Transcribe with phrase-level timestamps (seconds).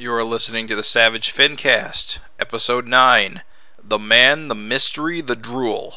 [0.00, 3.42] You are listening to the Savage Fincast, Episode 9
[3.84, 5.96] The Man, the Mystery, the Drool.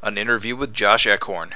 [0.00, 1.52] An interview with Josh Eichhorn.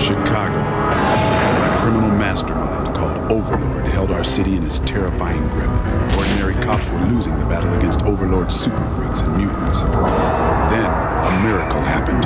[0.00, 0.58] Chicago.
[0.58, 5.70] A criminal mastermind called Overlord held our city in his terrifying grip.
[6.18, 9.82] Ordinary cops were losing the battle against Overlord's super freaks and mutants.
[9.82, 12.24] Then, a miracle happened.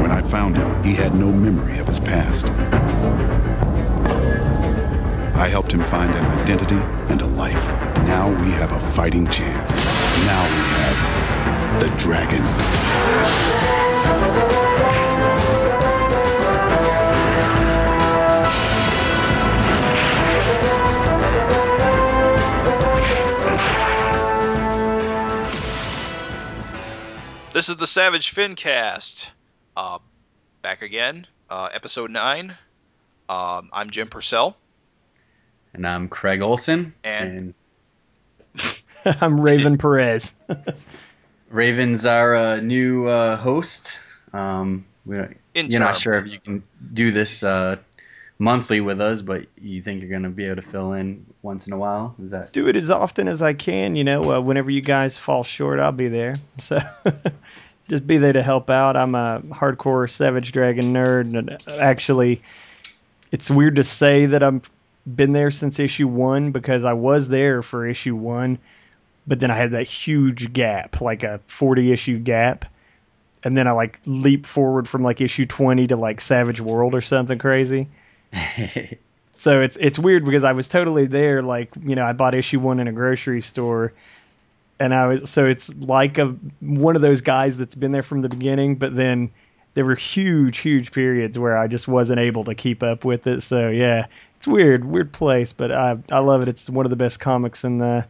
[0.00, 2.46] When I found him, he had no memory of his past.
[5.40, 6.76] I helped him find an identity
[7.08, 7.66] and a life.
[8.04, 9.74] Now we have a fighting chance.
[10.26, 12.44] Now we have the dragon.
[27.54, 29.30] This is the Savage Fincast.
[29.74, 30.00] Uh,
[30.60, 32.58] back again, uh, Episode 9.
[33.30, 34.54] Um, I'm Jim Purcell.
[35.74, 36.94] And I'm Craig Olson.
[37.04, 37.54] And-
[39.04, 40.34] I'm Raven Perez.
[41.50, 43.98] Raven's our uh, new uh, host.
[44.32, 47.76] Um, we don't, you're not sure if you can do this uh,
[48.38, 51.66] monthly with us, but you think you're going to be able to fill in once
[51.66, 52.14] in a while?
[52.22, 53.96] Is that Do it as often as I can.
[53.96, 56.34] You know, uh, whenever you guys fall short, I'll be there.
[56.58, 56.78] So
[57.88, 58.96] just be there to help out.
[58.96, 62.42] I'm a hardcore Savage Dragon nerd, and actually,
[63.32, 64.70] it's weird to say that I've
[65.06, 68.58] been there since issue one because I was there for issue one,
[69.26, 72.64] but then I had that huge gap, like a 40 issue gap.
[73.42, 77.00] And then I like leap forward from like issue 20 to like Savage World or
[77.00, 77.88] something crazy.
[79.40, 81.40] So it's it's weird because I was totally there.
[81.42, 83.94] Like you know, I bought issue one in a grocery store,
[84.78, 88.20] and I was so it's like a one of those guys that's been there from
[88.20, 89.30] the beginning, but then
[89.72, 93.40] there were huge, huge periods where I just wasn't able to keep up with it.
[93.40, 94.08] So yeah,
[94.40, 96.48] it's weird, weird place, but I I love it.
[96.48, 98.06] It's one of the best comics in the.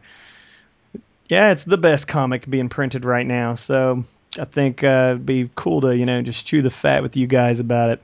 [1.27, 3.55] Yeah, it's the best comic being printed right now.
[3.55, 4.05] So
[4.39, 7.27] I think uh, it'd be cool to you know just chew the fat with you
[7.27, 8.01] guys about it.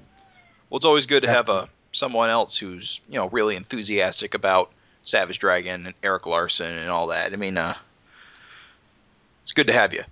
[0.70, 4.74] Well, it's always good to have a someone else who's you know really enthusiastic about
[5.04, 7.32] Savage Dragon and Erik Larsen and all that.
[7.32, 7.78] I mean, uh,
[9.44, 10.04] it's good to have you.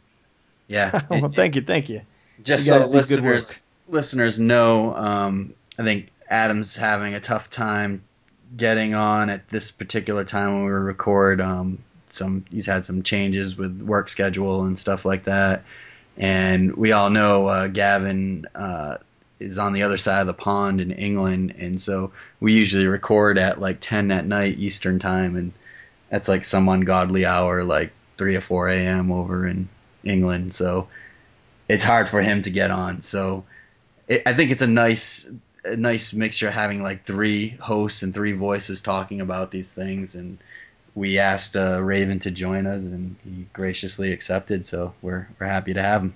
[0.70, 1.02] yeah.
[1.10, 2.00] well, thank you, thank you.
[2.42, 8.04] Just You so listeners listeners know, um, I think Adam's having a tough time
[8.56, 11.42] getting on at this particular time when we record.
[11.42, 15.64] Um, some he's had some changes with work schedule and stuff like that,
[16.18, 18.98] and we all know uh, Gavin uh,
[19.40, 23.38] is on the other side of the pond in England, and so we usually record
[23.38, 25.52] at like 10 at night Eastern time, and
[26.10, 29.12] that's like some ungodly hour, like 3 or 4 a.m.
[29.12, 29.68] over in
[30.04, 30.54] England.
[30.54, 30.88] So
[31.68, 33.02] it's hard for him to get on.
[33.02, 33.46] So
[34.08, 35.30] it, I think it's a nice
[35.66, 40.38] a nice mixture having like three hosts and three voices talking about these things and
[40.94, 45.74] we asked uh, Raven to join us and he graciously accepted so we're we're happy
[45.74, 46.16] to have him.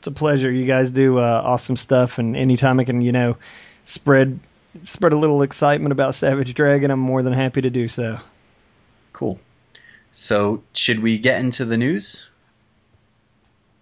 [0.00, 0.50] It's a pleasure.
[0.50, 3.36] You guys do uh, awesome stuff, and anytime I can, you know,
[3.84, 4.40] spread
[4.80, 8.18] spread a little excitement about Savage Dragon, I'm more than happy to do so.
[9.12, 9.38] Cool.
[10.12, 12.30] So should we get into the news?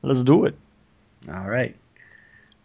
[0.03, 0.57] Let's do it.
[1.33, 1.77] All right.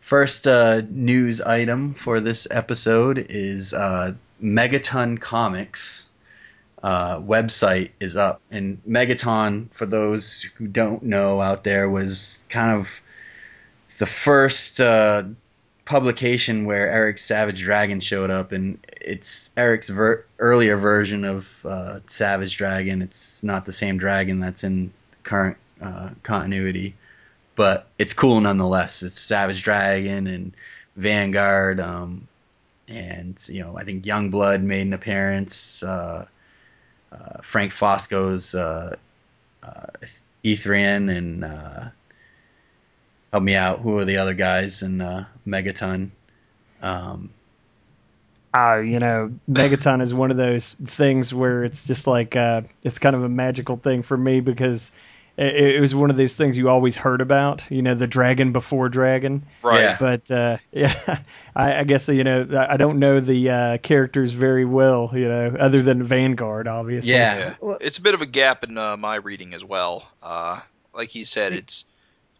[0.03, 6.09] First uh, news item for this episode is uh, Megaton Comics
[6.83, 12.77] uh, website is up, and Megaton, for those who don't know out there, was kind
[12.77, 13.01] of
[13.97, 15.23] the first uh,
[15.85, 21.99] publication where Eric Savage Dragon showed up, and it's Eric's ver- earlier version of uh,
[22.07, 23.01] Savage Dragon.
[23.01, 24.91] It's not the same dragon that's in
[25.23, 26.95] current uh, continuity
[27.55, 29.03] but it's cool nonetheless.
[29.03, 30.53] It's Savage Dragon and
[30.95, 32.27] Vanguard, um,
[32.87, 35.83] and you know I think Youngblood made an appearance.
[35.83, 36.25] Uh,
[37.11, 38.95] uh, Frank Fosco's uh,
[39.61, 39.85] uh,
[40.43, 41.89] Ethrian and uh,
[43.31, 43.79] help me out.
[43.79, 46.09] Who are the other guys in uh, Megaton?
[46.81, 47.29] Um,
[48.55, 53.23] you know, Megaton is one of those things where it's just like it's kind of
[53.23, 54.91] a magical thing for me because
[55.37, 57.63] it, it was one of those things you always heard about.
[57.69, 59.45] You know, the dragon before dragon.
[59.61, 59.81] Right.
[59.81, 59.97] Yeah.
[59.99, 61.19] But uh, yeah,
[61.55, 65.11] I, I guess you know I don't know the uh, characters very well.
[65.13, 67.11] You know, other than Vanguard, obviously.
[67.11, 67.55] yeah, Yeah.
[67.61, 70.07] Well, It's a bit of a gap in uh, my reading as well.
[70.21, 70.59] Uh,
[70.93, 71.85] like he said, it's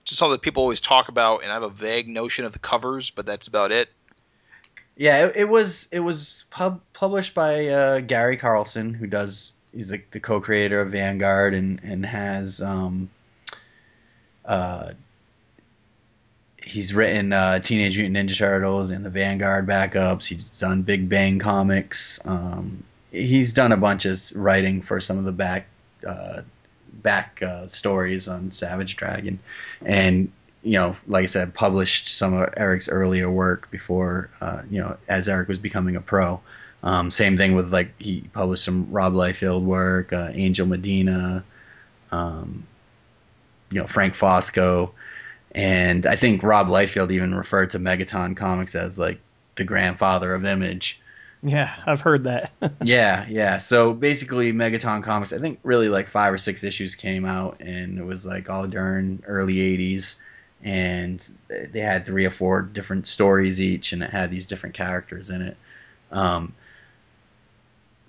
[0.05, 2.59] just something that people always talk about, and I have a vague notion of the
[2.59, 3.89] covers, but that's about it.
[4.95, 9.91] Yeah, it, it was it was pub, published by uh, Gary Carlson, who does he's
[9.91, 13.09] like the co-creator of Vanguard and and has um
[14.45, 14.91] uh
[16.65, 20.25] he's written uh, Teenage Mutant Ninja Turtles and the Vanguard backups.
[20.25, 22.19] He's done Big Bang comics.
[22.25, 25.67] Um, he's done a bunch of writing for some of the back
[26.07, 26.41] uh,
[26.91, 29.39] back uh, stories on Savage Dragon,
[29.83, 30.31] and
[30.61, 34.97] you know, like I said, published some of Eric's earlier work before, uh, you know,
[35.09, 36.41] as Eric was becoming a pro.
[36.83, 41.45] Um, same thing with like he published some Rob Liefeld work, uh, Angel Medina,
[42.11, 42.67] um,
[43.71, 44.91] you know, Frank Fosco,
[45.53, 49.19] and I think Rob Liefeld even referred to Megaton Comics as like
[49.55, 50.99] the grandfather of Image.
[51.41, 52.51] Yeah, I've heard that.
[52.83, 53.57] yeah, yeah.
[53.57, 57.97] So basically, Megaton Comics, I think really like five or six issues came out, and
[57.97, 60.15] it was like all during early '80s,
[60.61, 65.29] and they had three or four different stories each, and it had these different characters
[65.29, 65.57] in it.
[66.11, 66.53] Um,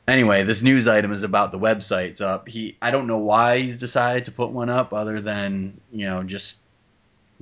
[0.07, 2.49] anyway, this news item is about the website's up.
[2.49, 6.23] He, I don't know why he's decided to put one up, other than you know
[6.23, 6.61] just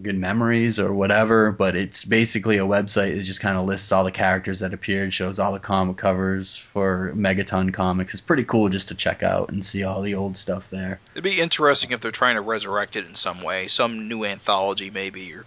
[0.01, 1.53] good memories or whatever.
[1.53, 5.13] But it's basically a website that just kind of lists all the characters that appeared,
[5.13, 8.15] shows all the comic covers for Megaton Comics.
[8.15, 11.01] It's pretty cool just to check out and see all the old stuff there.
[11.13, 14.91] It'd be interesting if they're trying to resurrect it in some way, some new anthology
[14.91, 15.45] maybe or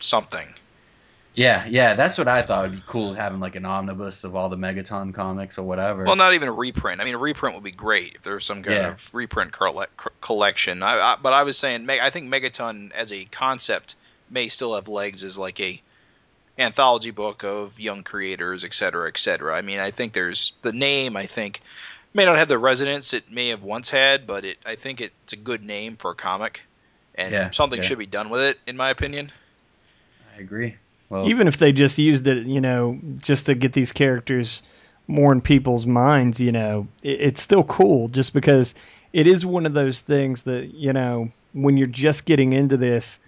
[0.00, 0.48] something.
[1.34, 4.50] Yeah, yeah, that's what I thought would be cool having like an omnibus of all
[4.50, 6.04] the Megaton comics or whatever.
[6.04, 7.00] Well, not even a reprint.
[7.00, 8.88] I mean, a reprint would be great if there was some kind Yeah.
[8.90, 9.86] of reprint colle-
[10.20, 10.82] collection.
[10.82, 13.94] I, I, but I was saying, I think Megaton as a concept
[14.28, 15.80] may still have legs as like a
[16.58, 19.56] anthology book of young creators, et cetera, et cetera.
[19.56, 21.16] I mean, I think there's the name.
[21.16, 21.62] I think
[22.12, 25.32] may not have the resonance it may have once had, but it I think it's
[25.32, 26.60] a good name for a comic,
[27.14, 27.84] and Yeah, something yeah.
[27.84, 29.32] should be done with it, in my opinion.
[30.36, 30.76] I agree.
[31.12, 34.62] Well, Even if they just used it, you know, just to get these characters
[35.06, 38.74] more in people's minds, you know, it, it's still cool just because
[39.12, 43.20] it is one of those things that, you know, when you're just getting into this,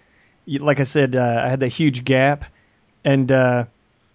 [0.45, 2.45] you, like I said, uh, I had that huge gap.
[3.03, 3.65] And uh,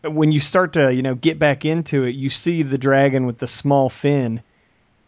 [0.03, 3.39] when you start to, you know, get back into it, you see the dragon with
[3.39, 4.43] the small fin.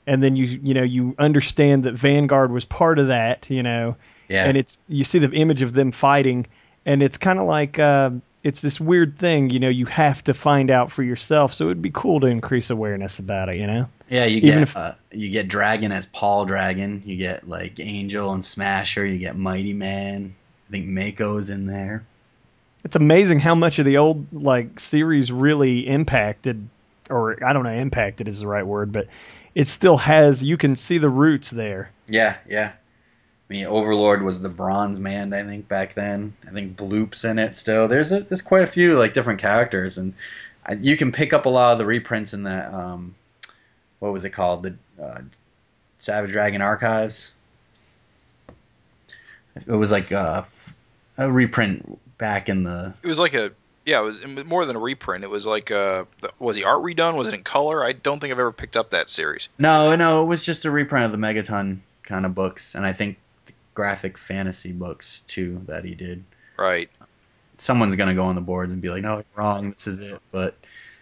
[0.06, 3.97] And then you, you know, you understand that Vanguard was part of that, you know,
[4.29, 6.47] yeah, and it's you see the image of them fighting,
[6.87, 8.11] and it's kind of like uh,
[8.43, 11.55] it's this weird thing, you know, you have to find out for yourself.
[11.55, 13.89] So it'd be cool to increase awareness about it, you know.
[14.09, 14.25] yeah.
[14.25, 17.03] You even get if- uh, you get Dragon as Paul Dragon.
[17.05, 19.06] You get like Angel and Smasher.
[19.06, 20.35] You get Mighty Man.
[20.69, 22.05] I think Mako's in there.
[22.85, 26.69] It's amazing how much of the old like series really impacted,
[27.09, 29.06] or I don't know, impacted is the right word, but
[29.55, 30.43] it still has.
[30.43, 31.91] You can see the roots there.
[32.09, 32.73] Yeah, yeah.
[33.52, 36.34] I mean, Overlord was the Bronze Man, I think, back then.
[36.49, 37.87] I think Bloop's in it still.
[37.87, 40.14] There's a, there's quite a few like different characters, and
[40.64, 42.72] I, you can pick up a lot of the reprints in that.
[42.72, 43.14] Um,
[43.99, 44.62] what was it called?
[44.62, 45.20] The uh,
[45.99, 47.31] Savage Dragon Archives.
[49.54, 50.44] It was like uh,
[51.19, 52.94] a reprint back in the.
[53.02, 53.52] It was like a
[53.84, 55.25] yeah, it was it was more than a reprint.
[55.25, 56.04] It was like uh,
[56.38, 57.16] was the art redone?
[57.16, 57.84] Was it in color?
[57.84, 59.50] I don't think I've ever picked up that series.
[59.58, 62.94] No, no, it was just a reprint of the Megaton kind of books, and I
[62.94, 63.31] think the
[63.75, 66.25] graphic fantasy books too that he did.
[66.59, 66.91] Right.
[67.57, 69.71] someone's gonna go on the boards and be like, "No, you're wrong.
[69.71, 70.57] This is it." But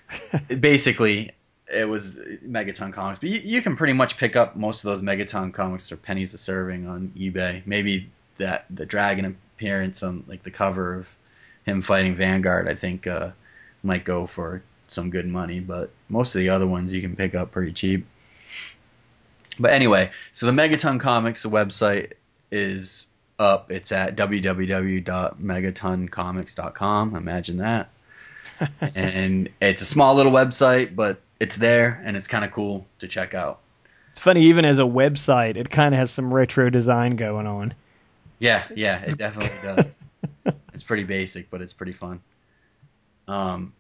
[0.61, 1.33] basically,
[1.73, 3.19] it was Megaton comics.
[3.19, 6.35] But you, you can pretty much pick up most of those Megaton comics for pennies
[6.35, 7.67] a serving on eBay.
[7.67, 11.17] Maybe that the dragon appearance on like the cover of
[11.65, 13.31] him fighting Vanguard, I think, uh,
[13.83, 15.61] might go for some good money.
[15.61, 18.07] But most of the other ones you can pick up pretty cheap.
[19.59, 22.13] But anyway, so the Megaton Comics website
[22.51, 23.71] is up.
[23.71, 27.17] It's at www.megatoncomics.com.
[27.17, 27.91] Imagine that.
[28.95, 33.09] and it's a small little website, but it's there and it's kind of cool to
[33.09, 33.61] check out.
[34.13, 37.75] It's funny, even as a website, it kind of has some retro design going on.
[38.39, 39.99] Yeah, yeah, it definitely does.
[40.75, 42.21] it's pretty basic, but it's pretty fun.
[43.29, 43.73] Um,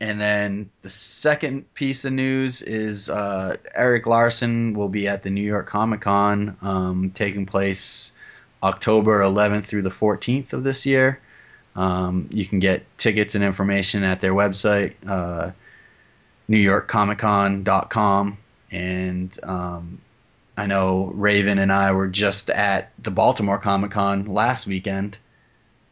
[0.00, 5.30] and then the second piece of news is uh, Erik Larsen will be at the
[5.30, 8.16] New York Comic Con, um, taking place
[8.62, 11.20] October 11th through the 14th of this year.
[11.76, 15.52] Um, you can get tickets and information at their website, uh,
[16.48, 18.38] NewYorkComicCon.com,
[18.72, 20.00] and um,
[20.56, 25.18] I know Raven and I were just at the Baltimore Comic Con last weekend,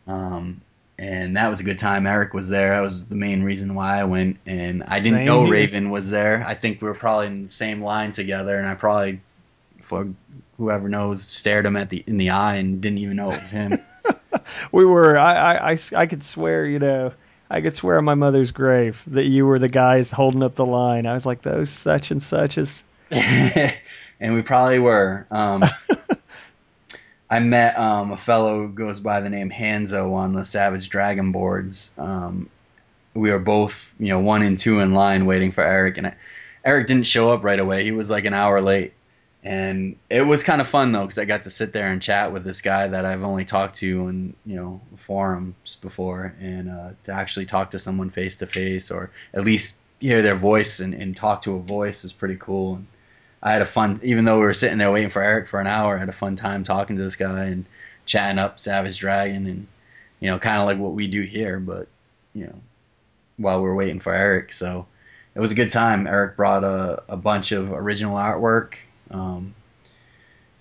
[0.06, 0.62] um,
[0.98, 2.06] and that was a good time.
[2.06, 2.70] Eric was there.
[2.70, 5.52] That was the main reason why I went, and I didn't Same know here.
[5.52, 6.42] Raven was there.
[6.46, 9.20] I think we were probably in the same line together, and I probably,
[9.80, 10.08] for
[10.56, 13.50] whoever knows, stared him at the in the eye and didn't even know it was
[13.50, 13.78] him.
[14.72, 17.12] We were, I, I, I, I could swear, you know,
[17.50, 20.66] I could swear on my mother's grave that you were the guys holding up the
[20.66, 21.06] line.
[21.06, 22.82] I was like, those such and suches.
[23.10, 25.26] and we probably were.
[25.30, 25.64] Um,
[27.30, 31.32] I met um, a fellow who goes by the name Hanzo on the Savage Dragon
[31.32, 31.92] boards.
[31.98, 32.48] Um,
[33.14, 36.14] we were both, you know, one and two in line waiting for Eric, and
[36.64, 37.84] Eric didn't show up right away.
[37.84, 38.94] He was like an hour late,
[39.42, 42.32] and it was kind of fun though because I got to sit there and chat
[42.32, 46.90] with this guy that I've only talked to in you know forums before, and uh,
[47.04, 50.94] to actually talk to someone face to face or at least hear their voice and,
[50.94, 52.76] and talk to a voice is pretty cool.
[52.76, 52.86] And
[53.42, 55.66] I had a fun, even though we were sitting there waiting for Eric for an
[55.66, 57.64] hour, I had a fun time talking to this guy and
[58.04, 59.66] chatting up Savage Dragon and
[60.20, 61.88] you know kind of like what we do here, but
[62.34, 62.60] you know
[63.36, 64.52] while we are waiting for Eric.
[64.52, 64.86] So
[65.34, 66.06] it was a good time.
[66.06, 68.78] Eric brought a, a bunch of original artwork.
[69.10, 69.54] Um,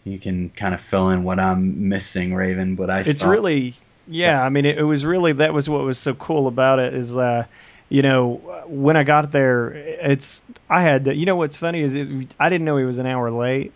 [0.03, 3.00] you can kind of fill in what I'm missing, Raven, but I.
[3.00, 3.74] It's saw, really,
[4.07, 4.41] yeah.
[4.41, 7.15] I mean, it, it, was really that was what was so cool about it is,
[7.15, 7.46] uh,
[7.89, 12.27] you know, when I got there, it's I had you know what's funny is it,
[12.39, 13.74] I didn't know he was an hour late.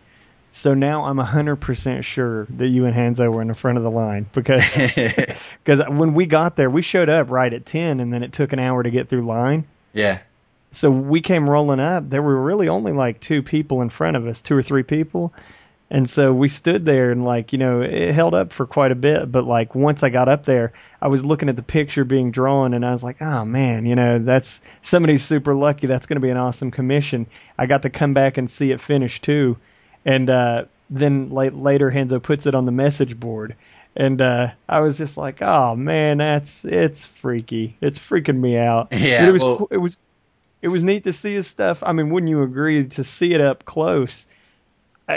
[0.54, 3.92] So now I'm 100% sure that you and Hanzo were in the front of the
[3.92, 4.74] line because
[5.64, 8.52] because when we got there, we showed up right at 10 and then it took
[8.52, 9.66] an hour to get through line.
[9.94, 10.20] Yeah.
[10.74, 12.10] So we came rolling up.
[12.10, 15.34] There were really only like two people in front of us, two or three people.
[15.92, 18.96] And so we stood there and like, you know, it held up for quite a
[18.96, 20.72] bit, but like once I got up there,
[21.02, 23.96] I was looking at the picture being drawn and I was like, "Oh man, you
[23.96, 25.88] know, that's somebody's super lucky.
[25.88, 28.80] That's going to be an awesome commission." I got to come back and see it
[28.80, 29.58] finished too.
[30.06, 33.56] And uh then late, later Hanzo puts it on the message board
[33.96, 37.76] and uh, I was just like, "Oh man, that's it's freaky.
[37.82, 39.98] It's freaking me out." Yeah, but it was well, it was
[40.62, 41.84] it was neat to see his stuff.
[41.84, 44.28] I mean, wouldn't you agree to see it up close?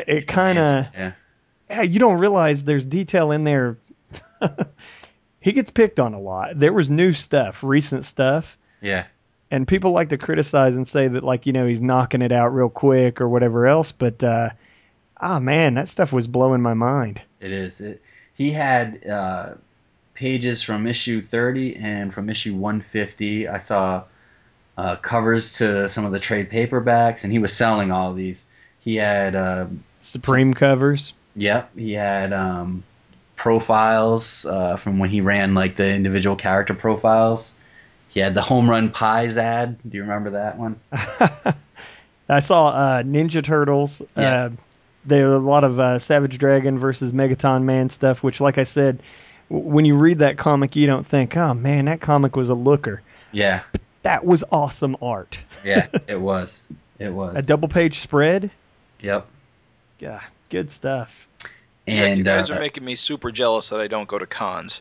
[0.07, 1.13] It kind of yeah.
[1.71, 1.83] yeah.
[1.83, 3.79] You don't realize there's detail in there.
[5.41, 6.59] he gets picked on a lot.
[6.59, 8.59] There was new stuff, recent stuff.
[8.81, 9.07] Yeah.
[9.51, 12.49] And people like to criticize and say that like you know he's knocking it out
[12.49, 14.51] real quick or whatever else, but uh,
[15.21, 17.21] ah man, that stuff was blowing my mind.
[17.41, 17.81] It is.
[17.81, 18.03] It,
[18.35, 19.55] he had uh,
[20.15, 23.49] pages from issue 30 and from issue 150.
[23.49, 24.05] I saw
[24.77, 28.47] uh, covers to some of the trade paperbacks, and he was selling all these.
[28.85, 29.67] He had uh,
[30.03, 31.15] Supreme covers.
[31.37, 32.85] Yep, he had um,
[33.35, 37.55] profiles uh, from when he ran like the individual character profiles.
[38.09, 39.79] He had the home run pies ad.
[39.89, 40.79] Do you remember that one?
[42.29, 44.03] I saw uh, Ninja Turtles.
[44.17, 44.45] Yeah.
[44.45, 44.51] Uh,
[45.07, 48.65] there are a lot of uh, Savage Dragon versus Megaton Man stuff, which, like I
[48.65, 49.01] said,
[49.51, 52.55] w- when you read that comic, you don't think, "Oh man, that comic was a
[52.55, 53.63] looker." Yeah.
[53.73, 55.39] But that was awesome art.
[55.65, 56.63] yeah, it was.
[56.99, 58.51] It was a double page spread.
[59.05, 59.27] Yep.
[59.99, 61.29] Yeah, good stuff.
[61.87, 64.27] And yeah, you guys uh, are making me super jealous that I don't go to
[64.27, 64.81] cons.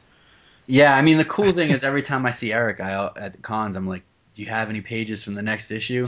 [0.65, 3.39] Yeah, I mean the cool thing is every time I see Eric I, at the
[3.39, 4.03] cons, I'm like,
[4.33, 6.07] "Do you have any pages from the next issue?"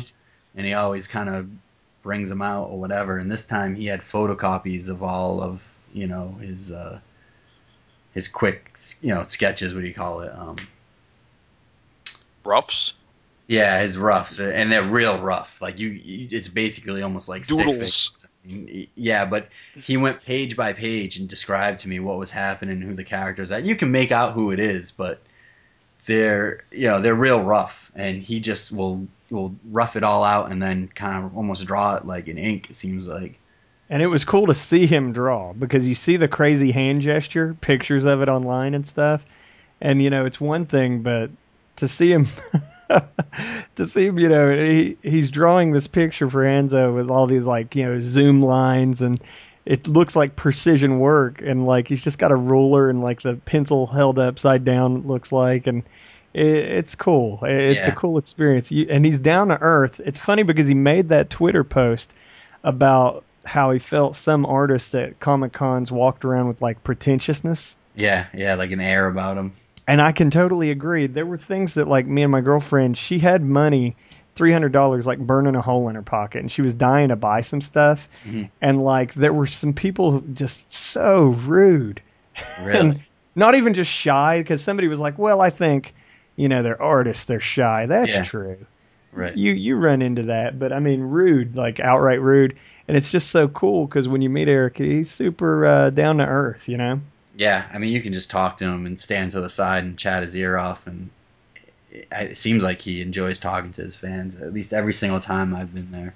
[0.56, 1.50] And he always kind of
[2.04, 3.18] brings them out or whatever.
[3.18, 7.02] And this time he had photocopies of all of you know his uh,
[8.14, 9.74] his quick you know sketches.
[9.74, 10.32] What do you call it?
[10.34, 10.56] Um,
[12.46, 12.94] Roughs.
[13.48, 15.62] Yeah, his roughs, and they're real rough.
[15.62, 18.12] Like you, you it's basically almost like doodles.
[18.96, 22.94] Yeah, but he went page by page and described to me what was happening, who
[22.94, 23.60] the characters are.
[23.60, 25.22] You can make out who it is, but
[26.06, 30.52] they're you know they're real rough, and he just will will rough it all out
[30.52, 32.70] and then kind of almost draw it like in ink.
[32.72, 33.40] It seems like.
[33.90, 37.56] And it was cool to see him draw because you see the crazy hand gesture,
[37.62, 39.24] pictures of it online and stuff,
[39.80, 41.30] and you know it's one thing, but
[41.76, 42.28] to see him.
[43.76, 47.46] to see him, you know, he he's drawing this picture for Hanzo with all these
[47.46, 49.22] like you know zoom lines and
[49.66, 53.36] it looks like precision work and like he's just got a ruler and like the
[53.36, 55.84] pencil held upside down looks like and
[56.34, 57.40] it, it's cool.
[57.44, 57.94] It's Yeah.
[57.94, 58.72] a cool experience.
[58.72, 60.00] You, and he's down to earth.
[60.04, 62.14] It's funny because he made that Twitter post
[62.64, 67.76] about how he felt some artists at Comic Cons walked around with like pretentiousness.
[67.96, 69.54] Yeah, yeah, like an air about him.
[69.88, 71.08] And I can totally agree.
[71.08, 73.96] There were things that, like me and my girlfriend, she had money,
[74.36, 77.16] three hundred dollars, like burning a hole in her pocket, and she was dying to
[77.16, 78.10] buy some stuff.
[78.26, 78.50] Mhm.
[78.62, 82.02] And like there were some people just so rude,
[82.64, 82.80] Really?
[82.80, 83.00] and
[83.36, 85.94] not even just shy, because somebody was like, "Well, I think,
[86.36, 88.24] you know, they're artists, they're shy." That's Yeah.
[88.24, 88.58] true.
[89.14, 89.38] right.
[89.38, 92.56] You you run into that, but I mean, rude, like outright rude,
[92.88, 96.26] and it's just so cool because when you meet Eric, he's super uh, down to
[96.26, 97.00] earth, you know.
[97.38, 99.98] Yeah, I mean, you can just talk to him and stand to the side and
[99.98, 101.10] chat his ear off, and
[101.92, 104.42] it, it seems like he enjoys talking to his fans.
[104.42, 106.14] At least every single time I've been there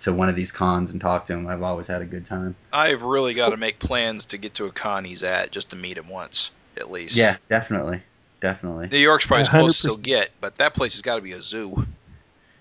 [0.00, 2.56] to one of these cons and talked to him, I've always had a good time.
[2.72, 5.76] I've really got to make plans to get to a con he's at just to
[5.76, 7.16] meet him once, at least.
[7.16, 8.02] Yeah, definitely,
[8.40, 8.88] definitely.
[8.88, 11.22] New York's probably as Yeah, close as he'll get, but that place has got to
[11.22, 11.86] be a zoo.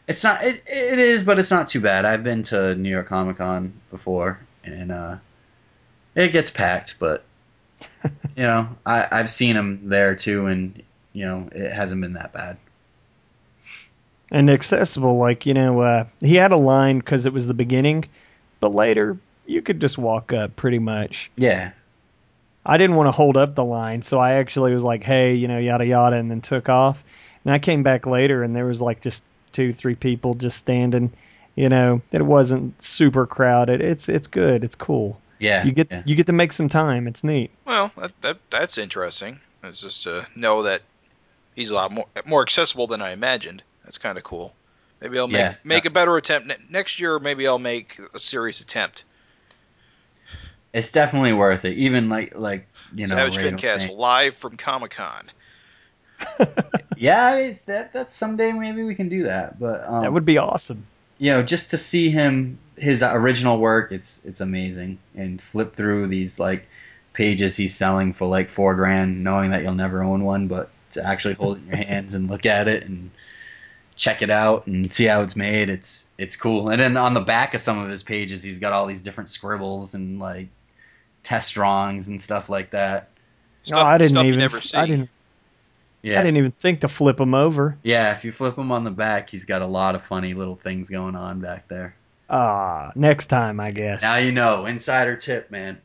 [0.07, 0.43] It's not.
[0.43, 2.03] It, it is, but it's not too bad.
[2.03, 5.17] I've been to New York Comic Con before, and uh,
[6.15, 7.23] it gets packed, but
[8.35, 10.81] you know, I, I've seen him there too, and
[11.13, 12.57] you know, it hasn't been that bad.
[14.31, 15.17] and accessible.
[15.17, 18.05] Like you know, uh, he had a line because it was the beginning,
[18.59, 21.31] but later, you could just walk up pretty much.
[21.35, 21.71] Yeah.
[22.63, 25.47] I didn't want to hold up the line, so I actually was like, "Hey, you
[25.47, 27.03] know, yada yada," and then took off.
[27.43, 31.11] And I came back later, and there was like just two, three people just standing.
[31.55, 33.81] You know, it wasn't super crowded.
[33.81, 34.63] It's it's good.
[34.63, 35.19] It's cool.
[35.41, 35.63] Yeah.
[35.65, 36.03] You get yeah.
[36.05, 37.07] you get to make some time.
[37.07, 37.51] It's neat.
[37.65, 39.39] Well, that, that that's interesting.
[39.63, 40.81] It's just to know that
[41.55, 43.63] he's a lot more more accessible than I imagined.
[43.83, 44.53] That's kind of cool.
[45.01, 45.55] Maybe I'll make Yeah.
[45.63, 47.17] make a better attempt next year.
[47.19, 49.03] Maybe I'll make a serious attempt.
[50.73, 51.77] It's definitely worth it.
[51.77, 53.15] Even like like you know.
[53.15, 55.31] Savage Ray was Fincast saying- live from Comic Con.
[56.97, 59.59] Yeah, I it's that that someday maybe we can do that.
[59.59, 60.85] But um, That would be awesome.
[61.17, 64.97] you know, just to see him his original work, it's it's amazing.
[65.15, 66.67] And flip through these like
[67.13, 71.05] pages he's selling for like four grand, knowing that you'll never own one, but to
[71.05, 73.11] actually hold it in your hands and look at it and
[73.95, 76.69] check it out and see how it's made, it's it's cool.
[76.69, 79.29] And then on the back of some of his pages, he's got all these different
[79.29, 80.47] scribbles and like
[81.21, 83.09] test drawings and stuff like that.
[83.61, 84.39] Stuff, oh, I didn't stuff even.
[84.39, 84.77] never see.
[84.77, 85.09] I didn't.
[86.01, 87.77] Yeah, I didn't even think to flip him over.
[87.83, 88.11] yeah.
[88.13, 90.89] If you flip him on the back, he's got a lot of funny little things
[90.89, 91.93] going on back there.
[92.31, 94.01] Ah, next time, I guess.
[94.01, 95.81] Now you know, insider tip, man.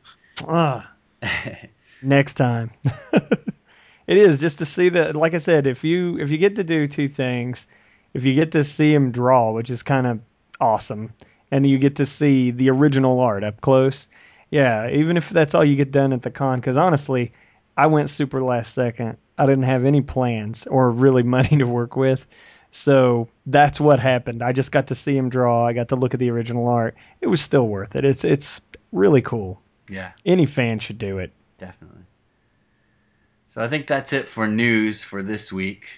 [0.47, 0.89] Ah,
[2.01, 2.71] next time.
[4.07, 5.13] it is just to see that.
[5.17, 7.67] Like I said, if you if you get to do two things,
[8.13, 10.21] if you get to see him draw, which is kind of
[10.61, 11.13] awesome,
[11.51, 14.07] and you get to see the original art up close,
[14.49, 14.89] yeah.
[14.89, 17.33] Even if that's all you get done at the con, because honestly,
[17.75, 19.17] I went super last second.
[19.37, 22.25] I didn't have any plans or really money to work with.
[22.77, 24.43] So that's what happened.
[24.43, 25.65] I just got to see him draw.
[25.65, 26.95] I got to look at the original art.
[27.19, 28.05] It was still worth it.
[28.05, 29.59] It's it's really cool.
[29.89, 30.11] yeah.
[30.23, 31.31] Any fan should do it.
[31.57, 32.03] Definitely.
[33.47, 35.89] So I think that's it for news for this week.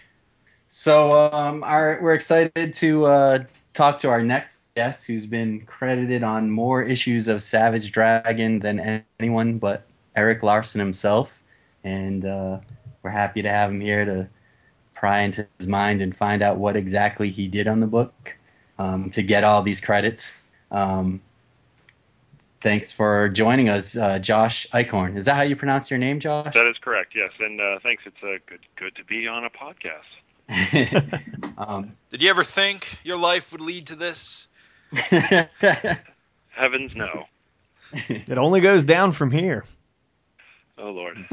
[0.67, 3.39] So um, our, we're excited to uh,
[3.73, 9.03] talk to our next guest, who's been credited on more issues of Savage Dragon than
[9.19, 11.37] anyone but Erik Larsen himself,
[11.83, 12.59] and uh,
[13.03, 14.29] we're happy to have him here to
[14.99, 18.35] pry into his mind and find out what exactly he did on the book
[18.77, 20.39] um, to get all these credits.
[20.71, 21.21] Um,
[22.59, 25.15] thanks for joining us, uh, Josh Eichhorn.
[25.15, 26.53] Is that how you pronounce your name, Josh?
[26.53, 27.13] That is correct.
[27.15, 28.03] Yes, and uh, thanks.
[28.05, 30.03] It's uh, good good to be on a podcast.
[31.57, 34.47] um, Did you ever think your life would lead to this?
[36.49, 37.25] Heavens no.
[37.91, 39.63] It only goes down from here.
[40.77, 41.25] Oh Lord.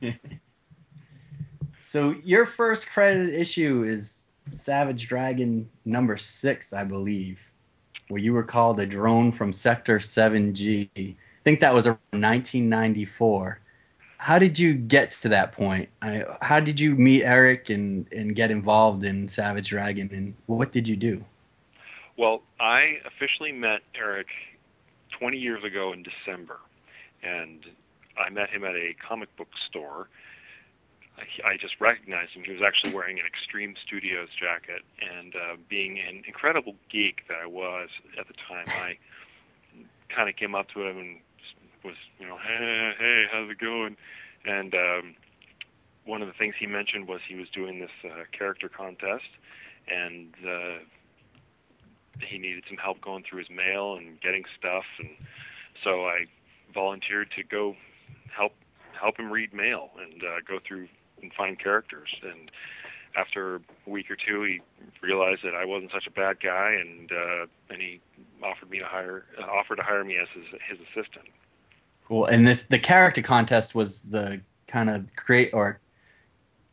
[1.92, 7.38] so your first credited issue is Savage Dragon number six, I believe,
[8.08, 10.88] where you were called a drone from Sector 7G.
[10.96, 13.60] I think that was around 1994.
[14.16, 15.90] How did you get to that point?
[16.00, 20.72] I, how did you meet Eric and, and get involved in Savage Dragon, and what
[20.72, 21.22] did you do?
[22.16, 24.28] Well, I officially met Eric
[25.18, 26.58] 20 years ago in December,
[27.22, 27.66] and
[28.16, 30.08] I met him at a comic book store.
[31.44, 32.42] I, just recognized him.
[32.44, 37.38] He was actually wearing an Extreme Studios jacket, and uh, being an incredible geek that
[37.42, 38.96] I was at the time, I
[40.14, 41.16] kind of came up to him and
[41.84, 43.96] was, you know, hey, hey, how's it going?
[44.44, 45.14] And um,
[46.04, 49.28] one of the things he mentioned was he was doing this uh, character contest,
[49.88, 50.78] and uh,
[52.20, 55.10] he needed some help going through his mail and getting stuff, and
[55.84, 56.26] so I
[56.72, 57.76] volunteered to go
[58.34, 58.52] help
[58.98, 60.88] help him read mail and uh, go through
[61.22, 62.08] and find characters.
[62.22, 62.50] And
[63.16, 64.60] after a week or two, he
[65.00, 68.00] realized that I wasn't such a bad guy, and uh, and he
[68.42, 71.26] offered me to hire uh, offered to hire me as his, his assistant.
[72.06, 72.26] Cool.
[72.26, 75.78] And this the character contest was the kind of create or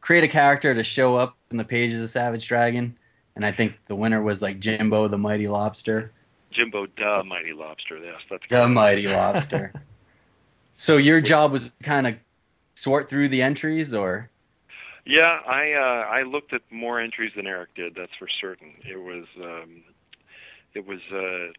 [0.01, 2.97] create a character to show up in the pages of Savage Dragon.
[3.35, 6.11] And I think the winner was like Jimbo the Mighty Lobster.
[6.51, 7.97] Jimbo, duh, mighty lobster.
[7.97, 9.71] Yes, that's The Mighty Lobster.
[10.73, 12.15] so your job was kind of
[12.75, 14.29] sort through the entries, or
[15.05, 17.95] Yeah, I uh, I looked at more entries than Eric did.
[17.95, 18.73] That's for certain.
[18.87, 19.83] It was um,
[20.73, 20.99] it was.
[21.11, 21.51] Uh,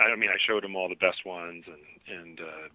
[0.00, 2.68] I mean, I showed him all the best ones, and and uh,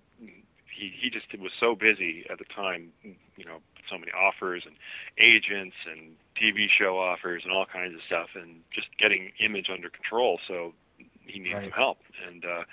[0.69, 2.91] he he just was so busy at the time.
[3.03, 4.75] You know, so many offers and
[5.17, 9.89] agents and TV show offers and all kinds of stuff, and just getting image under
[9.89, 10.39] control.
[10.47, 10.73] So
[11.25, 11.63] he needed Right.
[11.65, 12.63] some help, and uh,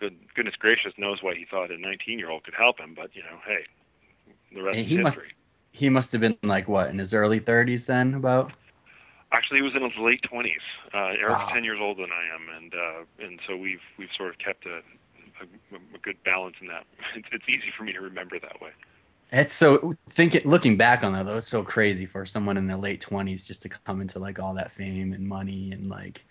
[0.00, 2.94] good goodness gracious knows why he thought a 19 year old could help him.
[2.96, 3.64] But you know, hey,
[4.54, 5.34] the rest Hey, is he must- history.
[5.72, 8.52] He must have been like what in his early 30s then, about.
[9.32, 10.60] Actually, he was in his late twenties.
[10.92, 11.48] Uh, Eric's Wow.
[11.52, 14.66] ten years older than I am, and uh, and so we've we've sort of kept
[14.66, 14.82] a,
[15.40, 16.84] a, a good balance in that.
[17.16, 18.70] It's, it's easy for me to remember that way.
[19.30, 22.66] It's so think it, looking back on that though, it's so crazy for someone in
[22.66, 26.22] their late 20s just to come into like all that fame and money and like,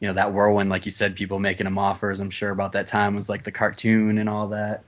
[0.00, 2.18] you know that whirlwind, like you said, people making him offers.
[2.18, 4.82] I'm sure about that time was like the cartoon and all that.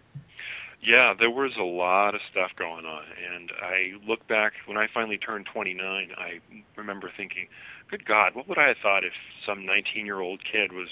[0.86, 3.02] Yeah, there was a lot of stuff going on,
[3.34, 6.10] and I look back when I finally turned 29.
[6.16, 6.38] I
[6.76, 7.48] remember thinking,
[7.90, 9.12] "Good God, what would I have thought if
[9.44, 10.88] some 19-year-old kid was,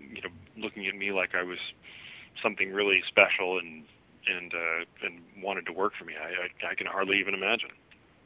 [0.00, 1.58] you know, looking at me like I was
[2.42, 3.84] something really special and
[4.26, 6.14] and uh, and wanted to work for me?
[6.18, 7.70] I, I I can hardly even imagine."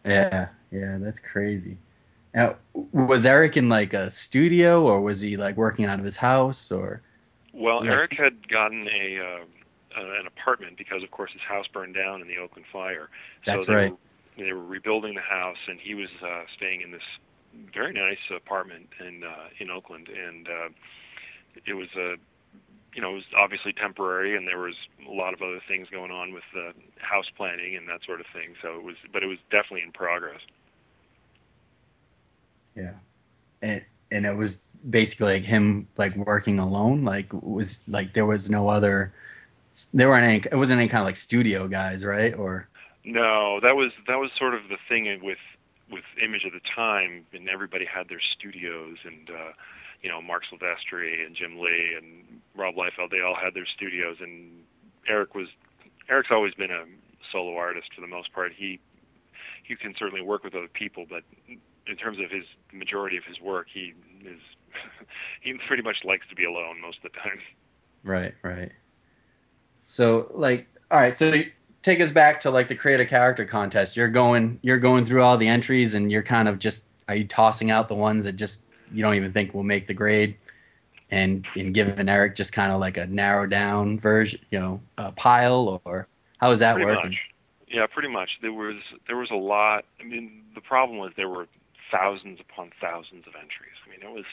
[0.04, 1.78] Yeah, yeah, that's crazy.
[2.32, 2.58] Now,
[2.92, 6.70] was Eric in like a studio, or was he like working out of his house,
[6.70, 7.02] or?
[7.52, 9.44] Well, Eric had gotten a uh,
[10.04, 13.08] an apartment because, of course, his house burned down in the Oakland fire.
[13.44, 13.90] That's so they right.
[13.90, 17.02] Were, they were rebuilding the house, and he was uh, staying in this
[17.74, 20.68] very nice apartment in uh, in Oakland, and uh,
[21.66, 22.14] it was a
[22.94, 24.74] you know it was obviously temporary, and there was
[25.08, 28.26] a lot of other things going on with the house planning and that sort of
[28.32, 28.54] thing.
[28.62, 30.40] So it was, but it was definitely in progress.
[32.74, 32.94] Yeah,
[33.62, 37.04] and and it was basically like him like working alone.
[37.04, 39.12] Like was like there was no other.
[39.92, 40.36] There weren't any.
[40.36, 42.34] It wasn't any kind of like studio guys, right?
[42.34, 42.68] Or
[43.04, 45.38] No, that was that was sort of the thing with
[45.90, 49.52] with Image at the time, and everybody had their studios, and uh,
[50.02, 54.16] you know Marc Silvestri and Jim Lee and Rob Liefeld, they all had their studios,
[54.20, 54.62] and
[55.08, 55.48] Eric was
[56.08, 56.84] Eric's always been a
[57.32, 58.52] solo artist for the most part.
[58.56, 58.80] He
[59.62, 61.22] he can certainly work with other people, but
[61.86, 64.40] in terms of his majority of his work, he is
[65.40, 67.38] he pretty much likes to be alone most of the time.
[68.02, 68.72] right, right.
[69.88, 71.14] So like, all right.
[71.14, 71.32] So
[71.80, 73.96] take us back to like the create a character contest.
[73.96, 77.26] You're going, you're going through all the entries, and you're kind of just are you
[77.26, 80.36] tossing out the ones that just you don't even think will make the grade,
[81.10, 85.10] and and giving Eric just kind of like a narrow down version, you know, a
[85.10, 87.10] pile, or how is that pretty working?
[87.10, 87.18] much.
[87.68, 88.30] Yeah, pretty much.
[88.42, 89.86] There was there was a lot.
[90.00, 91.48] I mean, the problem was there were
[91.90, 93.78] thousands upon thousands of entries.
[93.86, 94.26] I mean, it was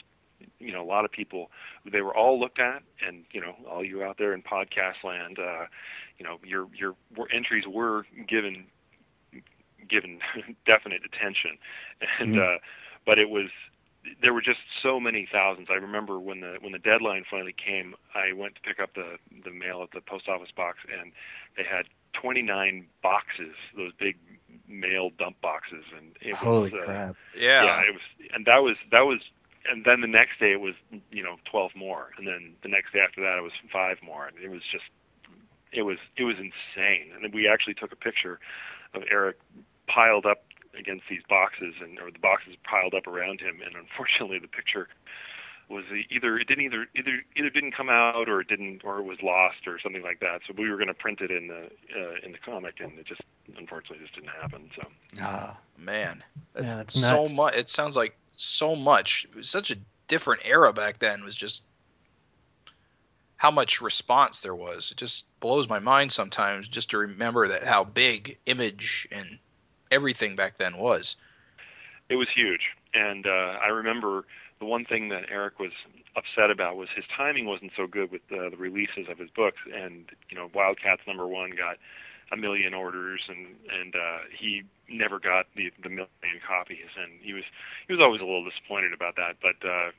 [0.58, 1.50] you know a lot of people.
[1.90, 5.38] They were all looked at, and you know, all you out there in podcast land,
[5.38, 5.66] uh,
[6.18, 6.94] you know, your your
[7.32, 8.66] entries were given
[9.88, 10.18] given
[10.66, 11.58] definite attention,
[12.20, 12.38] and Mhm.
[12.38, 12.58] uh,
[13.06, 13.50] but it was
[14.22, 15.68] there were just so many thousands.
[15.70, 19.16] I remember when the when the deadline finally came, I went to pick up the
[19.44, 21.12] the mail at the post office box, and
[21.56, 21.86] they had
[22.20, 24.16] 29 boxes, those big
[24.68, 27.16] mail dump boxes, and it Holy was, uh, crap!
[27.34, 27.68] Yeah.
[27.68, 28.02] yeah, it was,
[28.34, 29.20] and that was that was,
[29.70, 30.74] and then the next day it was
[31.10, 34.26] you know 12 more, and then the next day after that it was five more,
[34.26, 34.84] and it was just
[35.72, 37.12] it was it was insane.
[37.14, 38.38] And then we actually took a picture
[38.94, 39.38] of Eric
[39.86, 40.44] piled up
[40.78, 44.88] against these boxes, and or the boxes piled up around him, and unfortunately the picture
[45.68, 49.04] was either it didn't either either either didn't come out or it didn't or it
[49.04, 50.40] was lost or something like that.
[50.46, 53.06] So we were going to print it in the uh, in the comic, and it
[53.06, 53.22] just
[53.56, 54.70] unfortunately just didn't happen.
[54.76, 54.88] So.
[55.20, 56.22] Ah, Man,
[56.54, 57.54] Yeah, that's so much.
[57.54, 59.26] It sounds like so much.
[59.30, 59.76] It was such a
[60.08, 61.24] different era back then.
[61.24, 61.64] Was just
[63.36, 64.90] how much response there was.
[64.90, 69.38] It just blows my mind sometimes just to remember that how big image and
[69.90, 71.16] everything back then was.
[72.08, 74.24] It was huge, and uh, I remember
[74.58, 75.72] the one thing that Eric was
[76.16, 79.58] upset about was his timing wasn't so good with uh, the releases of his books.
[79.74, 81.76] And you know, Wildcats number one got
[82.32, 87.32] a million orders, and and uh, he never got the the million copies, and he
[87.32, 87.44] was
[87.86, 89.36] he was always a little disappointed about that.
[89.40, 89.90] But uh,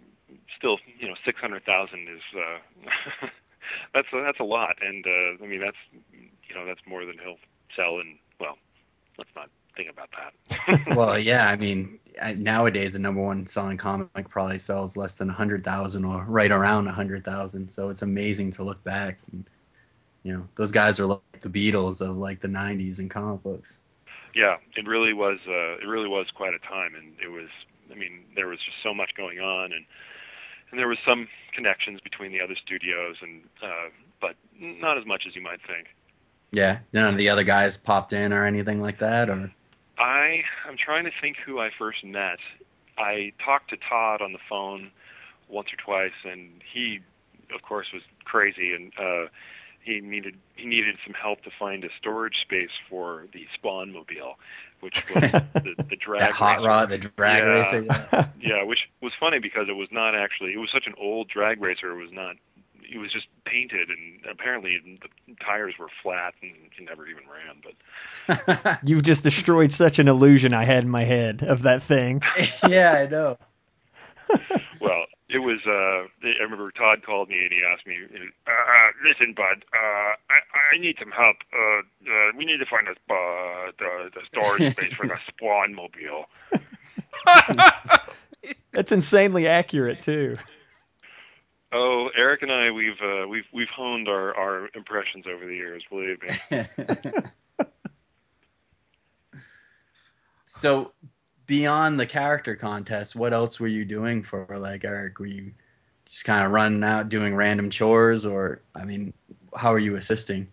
[0.58, 3.28] still, you know, six hundred thousand is uh,
[3.94, 5.78] that's that's a lot, and uh, I mean that's
[6.14, 7.40] you know that's more than he'll
[7.76, 8.18] sell in.
[8.40, 8.58] Well,
[9.18, 10.88] let's not think about that.
[10.96, 11.48] well, yeah.
[11.48, 12.00] I mean,
[12.36, 16.52] nowadays the number one selling comic probably sells less than a hundred thousand or right
[16.52, 17.70] around a hundred thousand.
[17.70, 19.20] So it's amazing to look back.
[19.32, 19.48] And,
[20.24, 23.80] you know, those guys are like the Beatles of like the '90s in comic books.
[24.36, 25.40] Yeah, it really was.
[25.48, 27.50] Uh, it really was quite a time, and it was.
[27.92, 29.86] I mean, there was just so much going on, and
[30.72, 35.24] and there was some connections between the other studios, and uh, but not as much
[35.28, 35.88] as you might think.
[36.52, 39.52] Yeah, none of the other guys popped in or anything like that, or
[39.98, 42.40] I I'm trying to think who I first met.
[42.98, 44.92] I talked to Todd on the phone
[45.48, 47.00] once or twice, and he,
[47.54, 49.28] of course, was crazy, and uh,
[49.88, 54.38] he needed he needed some help to find a storage space for the Spawn mobile,
[54.82, 56.68] which was the, the drag that hot racer.
[56.70, 57.50] rod, the drag Yeah.
[57.50, 57.82] racer.
[57.82, 58.28] Yeah.
[58.40, 60.54] Yeah, which was funny because it was not actually.
[60.54, 61.92] It was such an old drag racer.
[61.92, 62.36] It was not.
[62.90, 67.62] It was just painted, and apparently the tires were flat, and it never even ran.
[68.56, 72.22] But You've just destroyed such an illusion I had in my head of that thing.
[72.68, 73.38] yeah, I know.
[74.80, 75.60] well, it was.
[75.66, 80.16] Uh, I remember Todd called me and he asked me, uh, uh, "Listen, bud, uh,
[80.30, 81.38] I, I need some help.
[81.54, 85.74] Uh, uh, we need to find a uh, the, the storage space for the Spawn
[85.74, 86.28] mobile."
[88.72, 90.38] That's insanely accurate too.
[91.74, 95.84] Oh, Eric and I, we've uh, we've we've honed our our impressions over the years.
[95.90, 96.30] Believe me.
[100.46, 100.94] so,
[101.48, 105.20] beyond the character contest, what else were you doing for like Eric?
[105.20, 105.54] Were you
[106.06, 109.14] just kind of running out doing random chores, or I mean,
[109.56, 110.48] how are you assisting?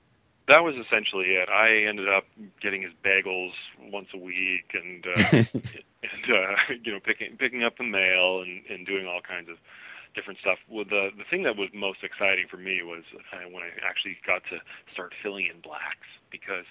[0.46, 1.48] That was essentially it.
[1.48, 2.24] I ended up
[2.60, 3.52] getting his bagels
[3.90, 8.62] once a week, and uh, and uh, you know picking picking up the mail and
[8.68, 9.56] and doing all kinds of
[10.14, 10.58] different stuff.
[10.68, 13.02] Well, the the thing that was most exciting for me was
[13.32, 14.58] uh, when I actually got to
[14.92, 16.66] start filling in blacks because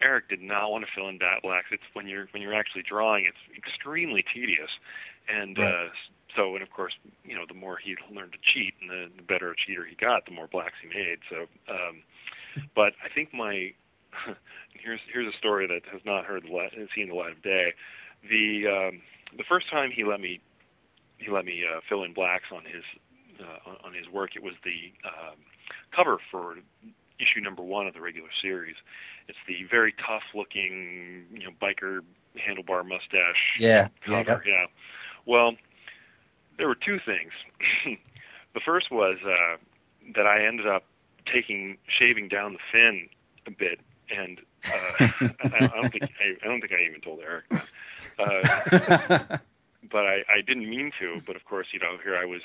[0.00, 1.68] Eric did not want to fill in that blacks.
[1.70, 4.70] It's when you're when you're actually drawing, it's extremely tedious,
[5.28, 5.74] and right.
[5.74, 5.88] uh,
[6.36, 6.92] so and of course
[7.24, 9.96] you know the more he learned to cheat and the, the better a cheater he
[9.96, 11.18] got, the more blacks he made.
[11.30, 12.02] So, um,
[12.74, 13.72] but I think my
[14.74, 17.72] here's here's a story that has not heard the light, seen the light of day.
[18.28, 19.02] The um,
[19.36, 20.40] the first time he let me
[21.18, 22.84] he let me uh, fill in blacks on his
[23.40, 24.36] uh, on his work.
[24.36, 25.36] It was the um,
[25.94, 26.56] cover for
[27.18, 28.76] issue number one of the regular series.
[29.28, 32.00] It's the very tough looking, you know, biker
[32.36, 34.42] handlebar mustache yeah, cover.
[34.46, 34.52] Yeah.
[34.52, 34.66] yeah.
[35.24, 35.54] Well,
[36.58, 37.32] there were two things.
[38.54, 39.56] the first was uh,
[40.14, 40.84] that I ended up
[41.32, 43.08] taking shaving down the fin
[43.46, 43.80] a bit,
[44.16, 47.66] and uh, I, I don't think I, I don't think I even told Eric that.
[48.18, 49.36] Uh,
[49.90, 51.20] but I, I didn't mean to.
[51.26, 52.42] But of course, you know, here I was,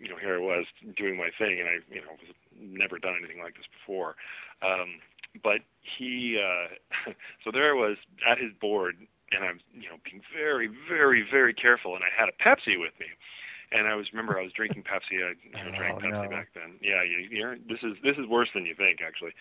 [0.00, 3.14] you know, here I was doing my thing, and I, you know, was never done
[3.18, 4.16] anything like this before.
[4.62, 5.00] Um,
[5.42, 5.60] but
[5.98, 7.12] he, uh,
[7.44, 7.96] so there I was
[8.28, 8.96] at his board,
[9.32, 12.92] and I'm, you know, being very, very, very careful, and I had a Pepsi with
[13.00, 13.06] me.
[13.72, 15.18] And I was remember I was drinking Pepsi.
[15.24, 16.30] I you know, drank oh, Pepsi no.
[16.30, 16.78] back then.
[16.80, 19.32] Yeah, you, you're, this is this is worse than you think actually.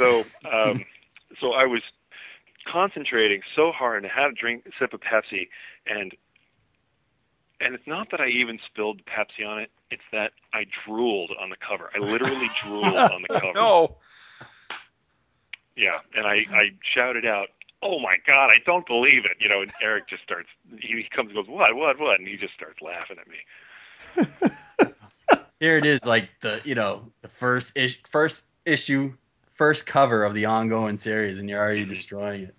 [0.00, 0.84] So um,
[1.40, 1.82] so I was
[2.66, 5.48] concentrating so hard and I had a drink sip of Pepsi
[5.86, 6.16] and
[7.60, 9.70] and it's not that I even spilled Pepsi on it.
[9.90, 11.90] It's that I drooled on the cover.
[11.94, 13.52] I literally drooled on the cover.
[13.54, 13.96] No.
[15.76, 17.48] Yeah, and I I shouted out,
[17.82, 18.50] "Oh my God!
[18.50, 20.48] I don't believe it!" You know, and Eric just starts.
[20.78, 21.76] He comes and goes, "What?
[21.76, 22.00] What?
[22.00, 24.92] What?" And he just starts laughing at me.
[25.60, 29.12] Here it is, like the you know the first ish, first issue,
[29.52, 31.90] first cover of the ongoing series, and you're already mm-hmm.
[31.90, 32.55] destroying it.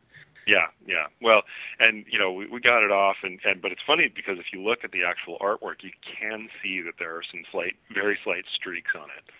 [0.47, 1.07] Yeah, yeah.
[1.21, 1.41] Well,
[1.79, 4.45] and you know, we, we got it off, and, and but it's funny because if
[4.53, 8.17] you look at the actual artwork, you can see that there are some slight, very
[8.23, 9.33] slight streaks on it.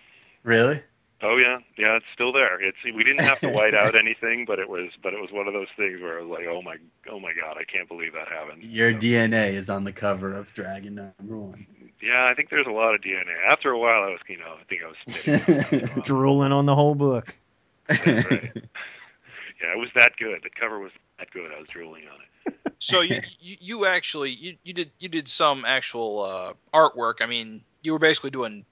[0.43, 0.81] Really?
[1.23, 1.95] Oh yeah, yeah.
[1.95, 2.61] It's still there.
[2.61, 5.47] It's we didn't have to white out anything, but it was, but it was one
[5.47, 6.75] of those things where I was like, oh my,
[7.09, 8.65] oh my god, I can't believe that happened.
[8.65, 11.65] Your so, DNA is on the cover of Dragon Number One.
[12.01, 13.33] Yeah, I think there's a lot of DNA.
[13.49, 16.01] After a while, I was, you know, I think I was spitting.
[16.03, 17.33] drooling on the whole book.
[17.87, 18.51] That's right.
[19.61, 20.41] yeah, it was that good.
[20.43, 21.51] The cover was that good.
[21.55, 22.19] I was drooling on
[22.53, 22.73] it.
[22.79, 27.15] so you, you, you actually you, you did you did some actual uh, artwork.
[27.21, 28.65] I mean, you were basically doing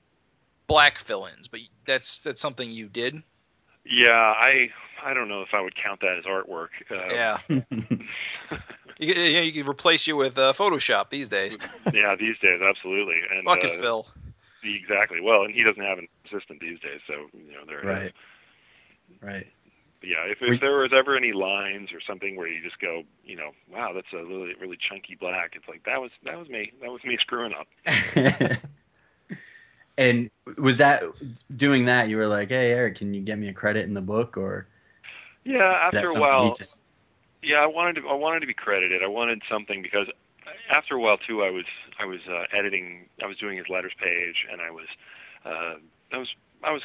[0.68, 3.22] black fill-ins, but that's that's something you did.
[3.86, 4.70] Yeah, I
[5.04, 6.70] I don't know if I would count that as artwork.
[6.90, 7.38] Uh, yeah.
[9.00, 11.58] you, you, you can replace you with uh, Photoshop these days.
[11.94, 13.16] yeah, these days, absolutely.
[13.32, 14.08] And bucket uh, fill.
[14.64, 15.22] Exactly.
[15.22, 17.82] Well, and he doesn't have an assistant these days, so you know there.
[17.82, 18.14] Right.
[19.22, 19.48] Right
[20.06, 23.36] yeah, if, if there was ever any lines or something where you just go, you
[23.36, 25.54] know, wow, that's a really really chunky black.
[25.56, 26.72] It's like that was that was me.
[26.82, 27.68] That was me screwing up.
[29.98, 31.04] and was that
[31.56, 32.10] doing that?
[32.10, 34.68] You were like, hey Eric, can you get me a credit in the book or?
[35.44, 36.54] Yeah, after a while.
[36.54, 36.80] Just...
[37.42, 39.04] Yeah, I wanted to I wanted to be credited.
[39.04, 40.08] I wanted something because
[40.70, 41.66] after a while too, I was
[42.00, 43.08] I was uh, editing.
[43.24, 44.88] I was doing his letters page, and I was
[45.46, 45.76] uh,
[46.12, 46.30] I was
[46.64, 46.82] I was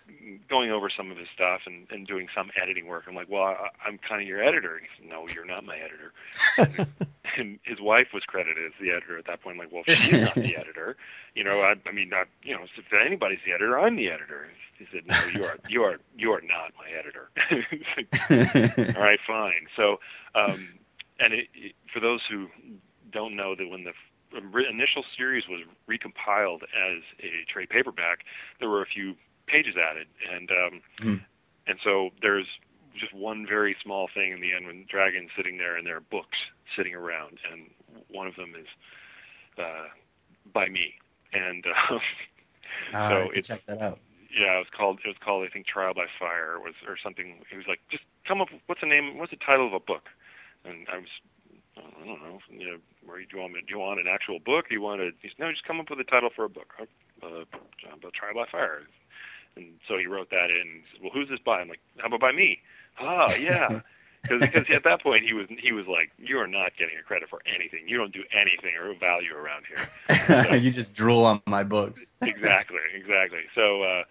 [0.49, 3.05] going over some of his stuff and, and doing some editing work.
[3.09, 4.77] I'm like, well, I, I'm kind of your editor.
[4.77, 6.13] And he said, no, you're not my editor.
[7.37, 9.57] and his wife was credited as the editor at that point.
[9.57, 10.97] I'm like, well, she's not the editor.
[11.35, 14.49] You know, I, I mean, not, you know, if anybody's the editor, I'm the editor.
[14.79, 17.31] He said, no, you are, you are, you are not my editor.
[18.77, 19.67] like, All right, fine.
[19.77, 20.01] So,
[20.35, 20.69] um,
[21.19, 22.49] and it, it, for those who
[23.13, 23.93] don't know that when the
[24.33, 28.21] initial series was recompiled as a trade paperback,
[28.59, 29.15] there were a few
[29.51, 31.21] pages added, and um, mm.
[31.67, 32.47] and so there's
[32.99, 36.07] just one very small thing in the end when Dragon's sitting there and there are
[36.11, 36.39] books
[36.77, 37.71] sitting around, and
[38.11, 38.67] one of them is
[39.59, 39.89] uh,
[40.53, 40.95] by me,
[41.33, 41.95] and uh,
[42.97, 43.99] uh, so it's check that out.
[44.31, 46.97] Yeah, it was called it was called I think Trial by Fire or was or
[47.03, 47.43] something.
[47.51, 48.49] He was like, just come up.
[48.67, 49.19] What's the name?
[49.19, 50.07] What's the title of a book?
[50.65, 51.09] And I was
[51.77, 52.39] I don't know.
[52.51, 53.61] You know, where do you want me?
[53.61, 54.69] Do you want an actual book?
[54.69, 55.11] Do you want to?
[55.39, 56.75] No, just come up with a title for a book.
[57.23, 57.45] Uh,
[57.93, 58.83] about Trial by Fire.
[59.57, 60.83] And so he wrote that in.
[61.03, 61.61] Well, who's this by?
[61.61, 62.61] I'm like, how about by me?
[62.99, 63.81] Ah, yeah.
[64.29, 67.29] because at that point he was he was like, you are not getting a credit
[67.29, 67.89] for anything.
[67.89, 70.57] You don't do anything or value around here.
[70.59, 72.15] you just drool on my books.
[72.23, 73.41] exactly, exactly.
[73.55, 74.03] So uh,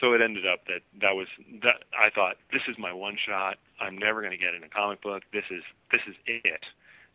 [0.00, 1.28] so it ended up that that was
[1.62, 3.56] that I thought this is my one shot.
[3.80, 5.22] I'm never going to get in a comic book.
[5.32, 6.64] This is this is it.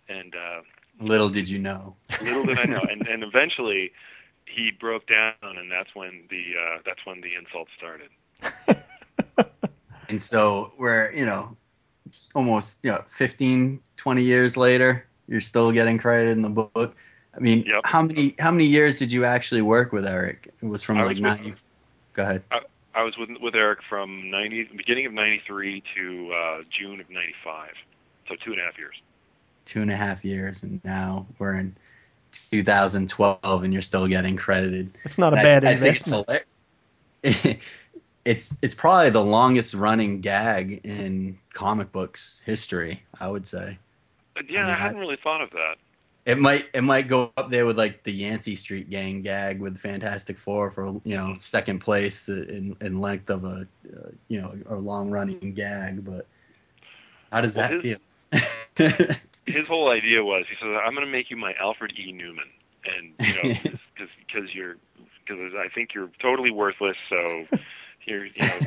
[0.10, 0.62] And uh,
[1.00, 1.96] little did you know.
[2.22, 2.82] little did I know.
[2.90, 3.92] And and eventually
[4.50, 8.10] he broke down, and that's when the uh, that's when the insults started.
[10.10, 11.56] and so we're you know
[12.34, 16.96] almost you know 15 20 years later you're still getting credit in the book
[17.36, 17.82] i mean Yep.
[17.84, 21.02] how many how many years did you actually work with eric it was from I
[21.04, 21.54] like was with- 90
[22.14, 22.44] go ahead
[22.96, 27.70] I was with with Eric from 90 beginning of 93 to uh, June of 95.
[28.28, 28.96] So two and a half years.
[29.66, 31.76] two and a half years and now we're in
[32.32, 36.44] 2012 and you're still getting credited It's not a I- bad I think it's investment.
[37.24, 37.60] hilar-
[38.26, 43.78] it's it's probably the longest running gag in comic books history i would say
[44.36, 45.76] But yeah, I I, mean, I- hadn't really thought of that.
[46.26, 49.80] It might it might go up there with like the Yancey Street Gang gag with
[49.80, 54.54] Fantastic Four for you know second place in, in length of a uh, you know
[54.70, 56.06] a long running gag.
[56.06, 56.28] But
[57.32, 57.98] how does Well, that his-
[58.78, 59.16] feel?
[59.54, 62.14] His whole idea was he says I'm going to make you my Alfred E.
[62.14, 62.50] Neuman,
[62.86, 63.50] and you know
[63.94, 64.76] because because you're
[65.26, 66.98] because I think you're totally worthless.
[67.10, 67.46] So
[68.06, 68.60] you're you know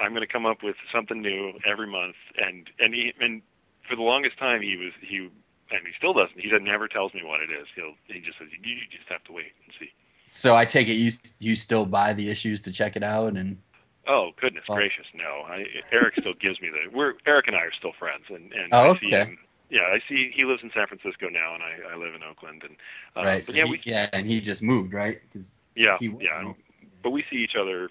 [0.00, 3.42] I'm going to come up with something new every month, and and he and
[3.88, 5.28] for the longest time he was he
[5.70, 6.38] and he still doesn't.
[6.38, 7.66] He never tells me what it is.
[7.74, 9.90] He'll he just says you just have to wait and see.
[10.26, 13.58] so I take it you you still buy the issues to check it out and
[14.06, 14.74] Oh goodness Oh.
[14.74, 15.42] gracious, no!
[15.46, 16.96] I, Eric still gives me the.
[16.96, 19.24] We're Eric and I are still friends, and and Oh, I see okay.
[19.24, 19.38] him.
[19.70, 20.30] Yeah, I see.
[20.34, 22.76] He lives in San Francisco now, and I, I live in Oakland, and
[23.16, 25.98] uh, right but so yeah, he- we yeah and he just moved right 'Cause yeah
[25.98, 26.54] he was yeah, in-
[27.02, 27.90] but we see each other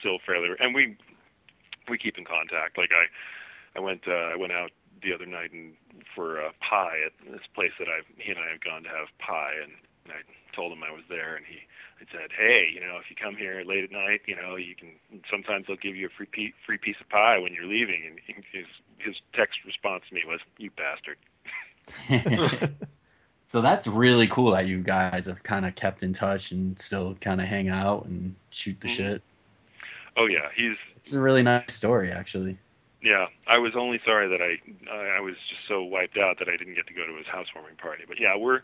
[0.00, 0.96] still fairly, and we
[1.88, 2.76] we keep in contact.
[2.76, 4.70] Like I I went uh, I went out
[5.02, 5.74] the other night and
[6.14, 9.08] for uh, pie at this place that I he and I have gone to have
[9.18, 9.72] pie, and,
[10.04, 11.58] and I told him I was there, and he
[12.00, 14.74] I said, hey, you know, if you come here late at night, you know, you
[14.74, 14.90] can
[15.30, 18.18] sometimes they'll give you a free pe- free piece of pie when you're leaving, and
[18.50, 18.66] his
[18.98, 21.16] his text response to me was, you bastard.
[23.46, 27.14] so that's really cool that you guys have kind of kept in touch and still
[27.16, 28.90] kind of hang out and shoot the Mhm.
[28.90, 29.22] shit
[30.16, 32.56] Oh yeah, he's it's a really nice story actually
[33.02, 36.48] Yeah, I was only sorry that I I I was just so wiped out that
[36.48, 38.04] I didn't get to go to his housewarming party.
[38.06, 38.62] But yeah, we're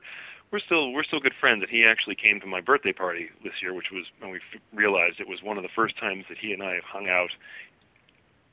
[0.52, 3.54] we're still we're still good friends, and he actually came to my birthday party this
[3.60, 6.38] year, which was when we f- realized it was one of the first times that
[6.38, 7.30] he and I have hung out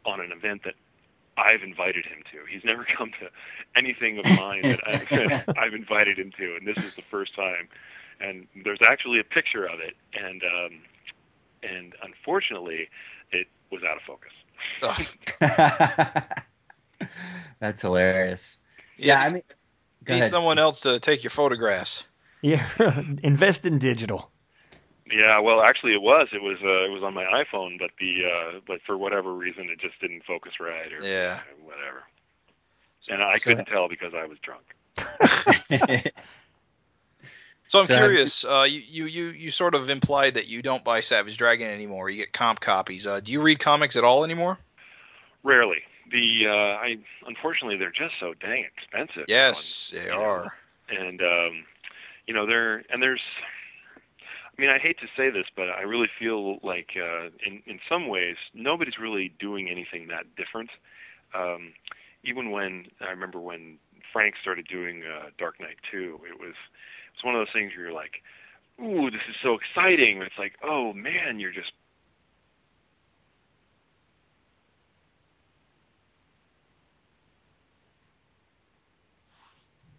[0.05, 0.73] on an event that
[1.37, 2.39] I've invited him to.
[2.51, 3.29] He's never come to
[3.75, 7.67] anything of mine that I've, I've invited him to, and this is the first time.
[8.19, 10.79] And there's actually a picture of it, and um,
[11.63, 12.87] and unfortunately,
[13.31, 14.31] it was out of focus.
[17.59, 18.59] That's hilarious.
[18.97, 19.43] Yeah, I mean,
[20.05, 20.29] go need ahead.
[20.29, 22.05] someone else to take your photographs.
[22.41, 22.65] Yeah,
[23.21, 24.31] invest in digital.
[25.11, 26.27] Yeah, well, actually, it was.
[26.33, 26.57] It was.
[26.63, 29.99] Uh, it was on my iPhone, but the uh, but for whatever reason, it just
[30.01, 31.41] didn't focus right, or Yeah.
[31.63, 32.03] whatever.
[33.09, 34.63] And I So- couldn't tell because I was drunk.
[37.67, 38.45] So I'm So have- curious.
[38.45, 42.09] Uh, you, you you you sort of implied that you don't buy Savage Dragon anymore.
[42.11, 43.07] You get comp copies.
[43.07, 44.59] Uh, do you read comics at all anymore?
[45.43, 45.79] Rarely.
[46.11, 49.25] The uh, I unfortunately they're just so dang expensive.
[49.27, 50.53] Yes, and, they you know, are.
[50.89, 51.65] and um,
[52.27, 53.21] you know they're and there's.
[54.57, 57.79] I mean, I hate to say this, but I really feel like uh, in in
[57.89, 60.69] some ways nobody's really doing anything that different.
[61.33, 61.73] Um,
[62.23, 63.77] even when I remember when
[64.13, 66.55] Frank started doing uh, Dark Knight 2, it was
[67.13, 68.23] it's one of those things where you're like,
[68.81, 71.71] "Ooh, this is so exciting!" It's like, "Oh man, you're just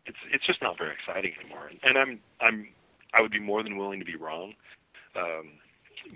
[0.07, 1.71] it's it's just not very exciting anymore.
[1.83, 2.69] And I'm I'm
[3.16, 4.55] I would be more than willing to be wrong,
[5.14, 5.52] um,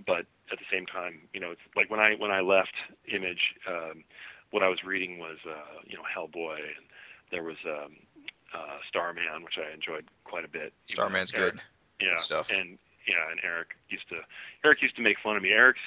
[0.06, 2.74] but at the same time, you know, it's like when I when I left
[3.12, 4.04] Image, um,
[4.50, 6.86] what I was reading was uh, you know Hellboy, and
[7.30, 7.96] there was um,
[8.54, 10.72] uh, Starman, which I enjoyed quite a bit.
[10.86, 11.62] Starman's Eric- good.
[12.00, 12.50] yeah, stuff.
[12.50, 12.78] And
[13.08, 14.16] yeah, and Eric used to
[14.64, 15.50] Eric used to make fun of me.
[15.50, 15.80] Eric's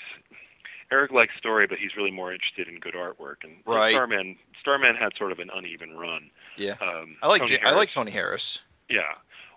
[0.91, 3.43] Eric likes story, but he's really more interested in good artwork.
[3.43, 3.93] And Right.
[3.93, 6.29] Starman Starman had sort of an uneven run.
[6.57, 6.75] Yeah.
[6.81, 8.59] Um, I like J- I like Tony Harris.
[8.89, 9.01] yeah.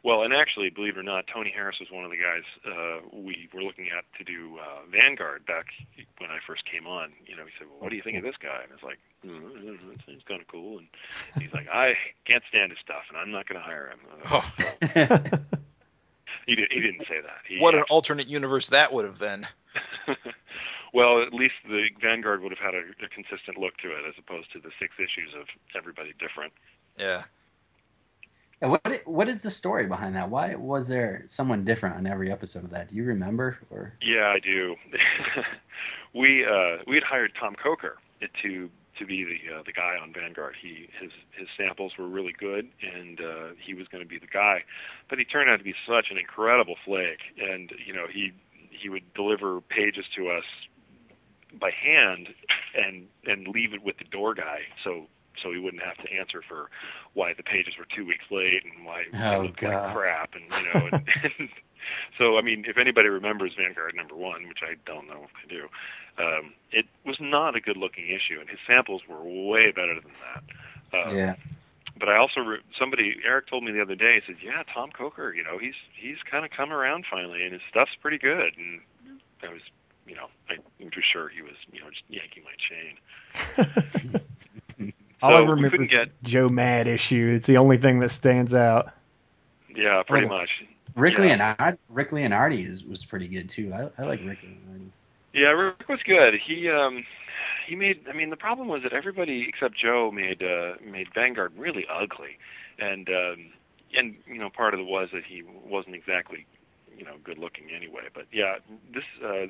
[0.06, 3.00] Well, and actually, believe it or not, Tony Harris was one of the guys uh,
[3.12, 5.66] we were looking at to do uh, Vanguard back
[6.18, 7.10] when I first came on.
[7.26, 8.84] You know, he said, "Well, what do you think of this guy?" And I was
[8.84, 10.86] like, mm, "It seems kind of cool." And
[11.42, 11.94] he's like, "I
[12.24, 13.98] can't stand his stuff, and I'm not going to hire him."
[14.30, 14.48] Oh,
[16.46, 17.38] He, did, he didn't say that.
[17.48, 19.44] He what an alternate universe that would have been.
[20.94, 24.14] Well, at least the Vanguard would have had a, a consistent look to it, as
[24.16, 25.44] opposed to the six issues of
[25.76, 26.54] everybody different.
[26.96, 27.24] Yeah.
[28.60, 30.30] What what is the story behind that?
[30.30, 32.88] Why was there someone different on every episode of that?
[32.88, 33.58] Do you remember?
[33.70, 34.76] Or Yeah, I do.
[36.14, 37.98] we uh, we had hired Tom Coker
[38.42, 40.54] to to be the uh, the guy on Vanguard.
[40.60, 44.26] He his his samples were really good, and uh, he was going to be the
[44.26, 44.64] guy.
[45.10, 48.32] But he turned out to be such an incredible flake, and you know he
[48.70, 50.44] he would deliver pages to us
[51.60, 52.28] by hand
[52.74, 55.06] and and leave it with the door guy, so
[55.42, 56.70] so he wouldn't have to answer for
[57.14, 59.72] why the pages were two weeks late and why Oh, it looked God.
[59.72, 60.86] like crap, and you know.
[60.92, 61.02] And,
[61.38, 61.48] and
[62.18, 65.54] so I mean, if anybody remembers Vanguard number one, which I don't know if they
[65.54, 65.68] do,
[66.18, 70.42] um, it was not a good-looking issue, and his samples were way better than that.
[71.08, 71.34] Um, yeah,
[71.98, 74.20] But I also re- somebody Eric told me the other day.
[74.20, 77.52] He said, "Yeah, Tom Coker, you know, he's he's kind of come around finally, and
[77.52, 78.80] his stuff's pretty good." And
[79.42, 79.62] I was,
[80.06, 82.98] you know, I'm too sure he was, you know, just yanking my chain.
[85.22, 87.32] All So I remember couldn't is get- Joe Mad issue.
[87.34, 88.92] It's the only thing that stands out.
[89.74, 90.50] Yeah, pretty much.
[90.94, 91.36] Rick Yeah.
[91.56, 93.72] Leonardi, Rick Leonardi is, was pretty good too.
[93.74, 94.88] I, I like Rick Leonardi.
[95.34, 96.34] Yeah, Rick was good.
[96.34, 97.04] He um
[97.66, 101.52] he made I mean the problem was that everybody except Joe made uh made Vanguard
[101.58, 102.38] really ugly.
[102.78, 103.46] And um
[103.94, 106.46] and you know part of it was that he wasn't exactly
[106.96, 108.04] you know good looking anyway.
[108.14, 108.56] But yeah,
[108.94, 109.46] this uh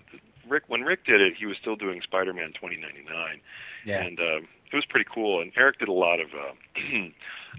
[0.48, 3.40] Rick when Rick did it, he was still doing Spider-Man 2099
[3.84, 5.40] Yeah, and um it was pretty cool.
[5.40, 6.54] And Eric did a lot of uh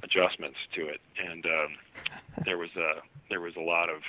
[0.03, 1.01] adjustments to it.
[1.23, 1.77] And um
[2.45, 4.01] there was uh there was a lot of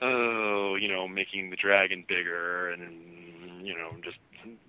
[0.00, 4.18] oh, you know, making the dragon bigger and you know, just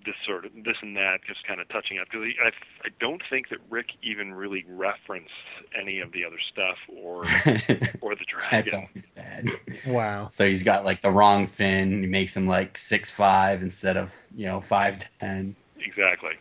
[0.04, 2.48] this sort of this and that, just kind of touching up because I
[2.84, 5.30] I don't think that Rick even really referenced
[5.78, 7.24] any of the other stuff or
[8.00, 8.50] or the dragon.
[8.50, 9.46] that's always bad.
[9.86, 10.28] Wow.
[10.28, 12.02] So he's got like the wrong fin.
[12.02, 15.56] He makes him like six five instead of you know five ten.
[15.78, 16.34] Exactly.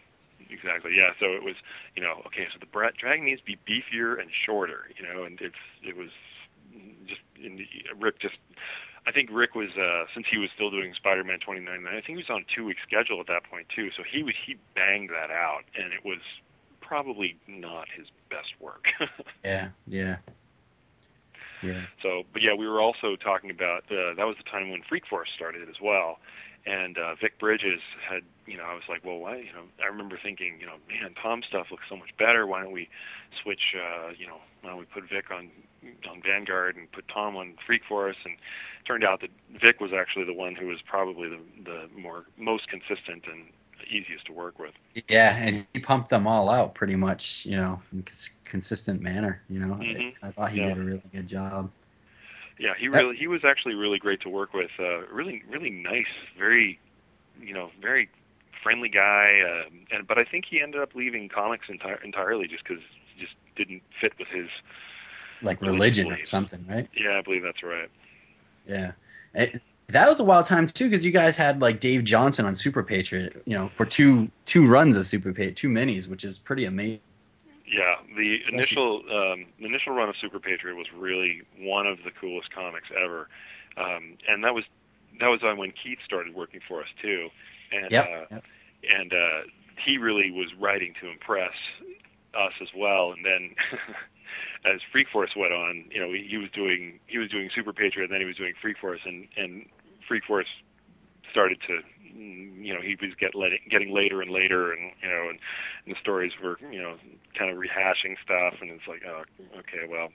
[0.49, 0.91] Exactly.
[0.95, 1.11] Yeah.
[1.19, 1.55] So it was,
[1.95, 2.47] you know, okay.
[2.51, 5.95] So the bra- dragon needs to be beefier and shorter, you know, and it's it
[5.95, 6.09] was
[7.07, 7.67] just in the,
[7.97, 8.37] Rick just.
[9.09, 11.87] I think Rick was uh, since he was still doing Spider-Man 29.
[11.87, 13.89] I think he was on a two-week schedule at that point too.
[13.97, 16.19] So he was he banged that out, and it was
[16.79, 18.85] probably not his best work.
[19.43, 20.17] Yeah, yeah,
[21.63, 21.81] yeah.
[22.03, 25.07] So, but yeah, we were also talking about uh, that was the time when Freak
[25.07, 26.19] Force started as well,
[26.65, 29.87] and uh, Vic Bridges had, you know, I was like, well, why, you know, I
[29.87, 32.45] remember thinking, you know, man, Tom's stuff looks so much better.
[32.45, 32.89] Why don't we
[33.41, 35.49] switch, uh, you know, why don't we put Vic on
[36.09, 38.17] on Vanguard and put Tom on Freak Force?
[38.25, 39.31] And it turned out that
[39.61, 43.45] Vic was actually the one who was probably the the more most consistent and
[43.89, 44.73] easiest to work with.
[45.07, 49.41] Yeah, and he pumped them all out pretty much, you know, in cons- consistent manner.
[49.49, 50.13] You know, Mhm.
[50.21, 50.67] I, I thought he Yeah.
[50.67, 51.71] did a really good job.
[52.59, 54.71] Yeah, he really he was actually really great to work with.
[54.77, 56.79] Uh, really really nice, very
[57.41, 58.09] you know very
[58.61, 59.41] friendly guy.
[59.41, 62.83] Uh, and but I think he ended up leaving comics enti- entirely just because
[63.17, 64.49] just didn't fit with his.
[65.41, 66.89] Like religion or something, right?
[66.93, 67.89] Yeah, I believe that's right.
[68.67, 68.91] Yeah.
[69.33, 72.55] It, that was a wild time too, because you guys had like Dave Johnson on
[72.55, 76.39] Super Patriot, you know, for two two runs of Super Patriot, two minis, which is
[76.39, 76.99] pretty amazing.
[77.71, 81.99] Yeah, the Especially- initial um, the initial run of Super Patriot was really one of
[82.03, 83.29] the coolest comics ever,
[83.77, 84.63] um, and that was
[85.19, 87.29] that was on when Keith started working for us too,
[87.71, 88.05] and Yep.
[88.07, 88.43] uh, yep.
[88.89, 89.41] and uh,
[89.85, 91.53] he really was writing to impress
[92.33, 93.11] us as well.
[93.11, 93.55] And then
[94.65, 97.73] as Freak Force went on, you know, he, he was doing he was doing Super
[97.73, 99.65] Patriot, and then he was doing Freak Force, and and
[100.07, 100.47] Freak Force
[101.31, 101.79] started to
[102.15, 105.39] mm, you know he was get letting, getting later and later and you know and,
[105.85, 106.95] and the stories were you know
[107.37, 109.23] kind of rehashing stuff and it's like oh
[109.57, 110.09] okay well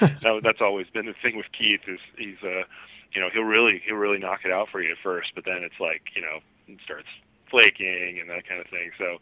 [0.00, 2.62] that, that's always been the thing with Keith is he's uh
[3.12, 5.62] you know he'll really he'll really knock it out for you at first but then
[5.62, 6.38] it's like you know
[6.68, 7.08] it starts
[7.50, 8.90] flaking and that kind of thing.
[8.98, 9.18] So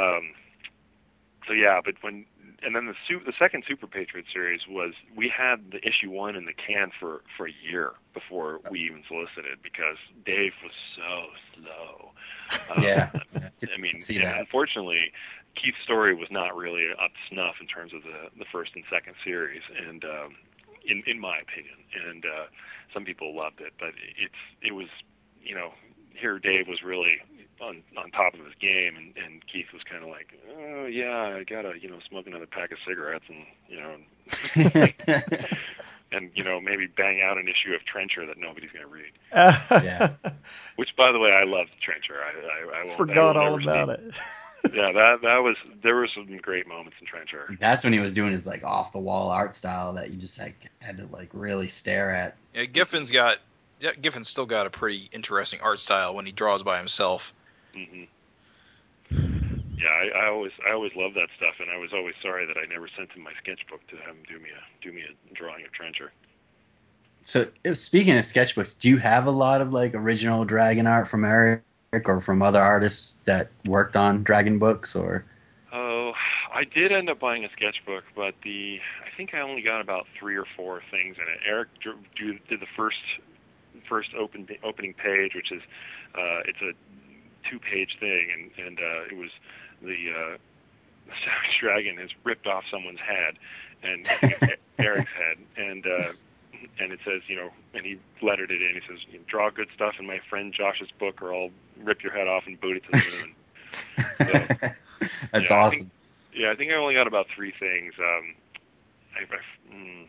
[0.00, 0.32] um
[1.46, 2.24] so yeah but when
[2.62, 6.36] and then the su- the second Super Patriot series was we had the issue one
[6.36, 11.26] in the can for for a year before we even solicited because Dave was so
[11.54, 12.10] slow.
[12.76, 13.48] Um, Yeah, yeah.
[13.74, 14.38] I mean, that.
[14.40, 15.12] unfortunately,
[15.54, 18.84] Keith's story was not really up to snuff in terms of the the first and
[18.90, 20.36] second series, and um,
[20.86, 21.76] in in my opinion,
[22.08, 22.46] and uh,
[22.92, 24.88] some people loved it, but it's it was
[25.42, 25.72] you know
[26.14, 27.18] here Dave was really
[27.60, 31.36] on on top of his game, and, and Keith was kind of like, oh yeah,
[31.38, 33.96] I gotta you know smoke another pack of cigarettes, and you know,
[36.12, 39.12] and you know maybe bang out an issue of Trencher that nobody's gonna read.
[39.32, 40.10] Yeah.
[40.76, 42.16] Which, by the way, I loved Trencher.
[42.22, 42.30] I
[42.76, 44.74] I, I won't, Forgot I will all about speak- it.
[44.74, 47.54] yeah, that that was there were some great moments in Trencher.
[47.60, 50.38] That's when he was doing his like off the wall art style that you just
[50.38, 52.36] like had to like really stare at.
[52.54, 53.38] Yeah, Giffen's got
[53.80, 57.32] yeah, Giffen's still got a pretty interesting art style when he draws by himself.
[57.74, 58.04] Hmm
[59.78, 62.56] Yeah, I, I always I always loved that stuff, and I was always sorry that
[62.56, 65.34] I never sent him my sketchbook to have him do me a do me a
[65.34, 66.12] drawing of Trencher.
[67.22, 71.08] So if, speaking of sketchbooks, do you have a lot of like original dragon art
[71.08, 71.62] from Eric
[72.06, 75.24] or from other artists that worked on dragon books or?
[75.72, 76.12] Oh,
[76.52, 80.06] I did end up buying a sketchbook, but the I think I only got about
[80.18, 81.40] three or four things in it.
[81.46, 82.98] Eric drew, drew, did the first
[83.88, 85.62] first open opening page, which is
[86.14, 86.72] uh, it's a
[87.48, 89.30] two page thing, and and uh, it was
[89.82, 90.36] the uh,
[91.24, 93.34] Savage Dragon has ripped off someone's head,
[93.82, 96.12] and I Eric's head, and uh,
[96.78, 98.74] and it says you know, and he lettered it in.
[98.74, 101.50] He says, "Draw good stuff in my friend Josh's book, or I'll
[101.82, 103.34] rip your head off and boot it to the moon."
[105.32, 105.78] That's Yeah, I awesome.
[105.78, 105.90] think-
[106.34, 107.94] yeah, I think I only got about three things.
[107.98, 108.34] Um,
[109.16, 110.06] I, I, mm,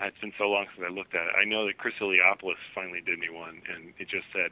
[0.00, 1.34] it's been so long since I looked at it.
[1.38, 4.50] I know that Chris Eliopoulos finally did me one, and it just said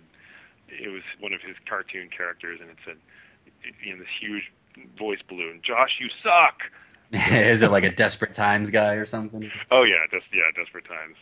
[0.71, 2.97] it was one of his cartoon characters, and it said
[3.85, 4.51] you know, this huge
[4.99, 6.63] voice balloon, "Josh, you suck."
[7.33, 9.51] Is it like a Desperate Times guy or something?
[9.71, 11.17] Oh yeah, just yeah, desperate times.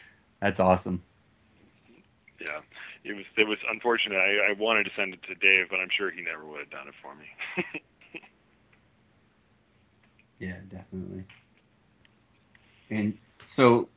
[0.40, 1.02] That's awesome.
[2.40, 2.60] Yeah,
[3.04, 4.16] it was it was unfortunate.
[4.16, 6.70] I, I wanted to send it to Dave, but I'm sure he never would have
[6.70, 7.26] done it for me.
[10.42, 11.22] Yeah, definitely.
[12.90, 13.88] And so,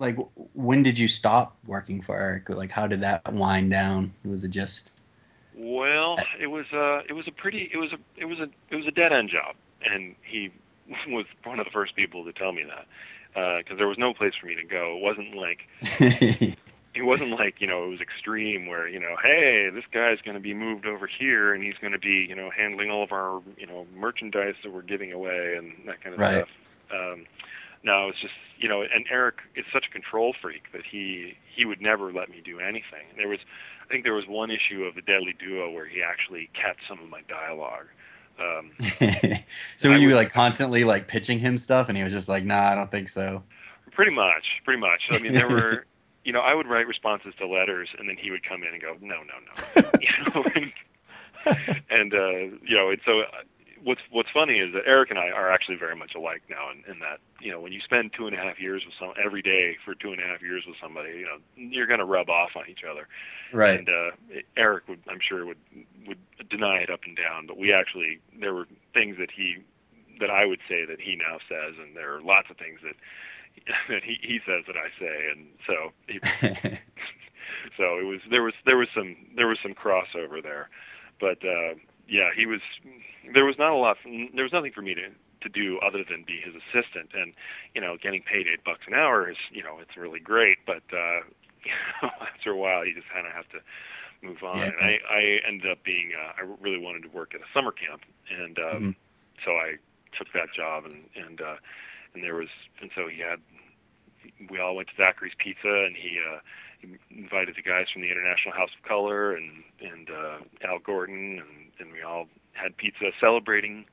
[0.00, 0.16] like,
[0.54, 2.48] when did you stop working for Eric?
[2.48, 4.12] Like, how did that wind down?
[4.24, 4.92] Was it just?
[5.56, 8.76] Well, it was uh it was a pretty it was a it was a it
[8.76, 10.50] was a dead end job, and he
[11.08, 12.86] was one of the first people to tell me that
[13.62, 14.96] because there was no place for me to go.
[14.96, 15.68] It wasn't like
[16.94, 20.34] it wasn't like you know it was extreme where you know hey this guy's going
[20.34, 23.12] to be moved over here and he's going to be you know handling all of
[23.12, 26.44] our you know merchandise that we're giving away and that kind of Right.
[26.44, 26.48] stuff.
[26.92, 27.26] Um,
[27.82, 31.64] no, it's just you know, and Eric is such a control freak that he he
[31.64, 33.06] would never let me do anything.
[33.16, 33.40] There was,
[33.82, 37.00] I think there was one issue of the Deadly Duo where he actually kept some
[37.00, 37.86] of my dialogue.
[38.38, 38.72] Um,
[39.76, 42.44] so were you would- like constantly like pitching him stuff, and he was just like,
[42.44, 43.42] "Nah, I don't think so."
[43.92, 45.02] pretty much, pretty much.
[45.10, 45.84] I mean, there were,
[46.24, 48.80] you know, I would write responses to letters, and then he would come in and
[48.80, 50.72] go, no, no, no, you know, and,
[51.90, 53.22] and uh, you know, and so.
[53.82, 56.90] What's What's funny is that Eric and I are actually very much alike now, in,
[56.90, 59.42] in that you know when you spend two and a half years with some every
[59.42, 62.28] day for two and a half years with somebody, you know you're going to rub
[62.28, 63.08] off on each other.
[63.52, 63.78] Right.
[63.78, 65.58] And uh, Eric would, I'm sure, would
[66.06, 66.18] would
[66.48, 67.46] deny it up and down.
[67.46, 69.58] But we actually, there were things that he,
[70.20, 72.96] that I would say that he now says, and there are lots of things that
[73.88, 76.20] that he he says that I say, and so he,
[77.76, 80.68] so it was there was there was some there was some crossover there,
[81.20, 81.74] but uh,
[82.10, 82.60] yeah, he was
[83.32, 83.96] there was not a lot
[84.34, 85.08] there was nothing for me to
[85.42, 87.32] to do other than be his assistant, and
[87.74, 90.82] you know, getting paid eight bucks an hour is you know it's really great, but
[90.92, 91.20] uh,
[91.64, 93.60] you know, after a while you just kind of have to
[94.22, 94.58] move on.
[94.58, 94.66] Yeah.
[94.66, 97.72] And I I ended up being uh, I really wanted to work at a summer
[97.72, 98.94] camp, and um, Mhm.
[99.44, 99.76] so I
[100.18, 101.56] took that job, and and uh,
[102.14, 102.48] and there was
[102.82, 103.40] and so he had
[104.50, 106.40] we all went to Zachary's Pizza, and he uh,
[107.10, 110.38] invited the guys from the International House of Color and and uh,
[110.68, 113.86] Al Gordon, and and we all had pizza celebrating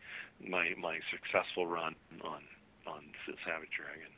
[0.45, 2.41] my my successful run on
[2.85, 3.03] on
[3.45, 4.11] Savage Dragon.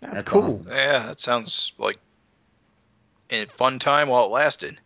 [0.00, 0.44] That's, That's cool.
[0.44, 0.72] awesome.
[0.72, 1.98] Yeah, that sounds like
[3.30, 4.78] a fun time while it lasted.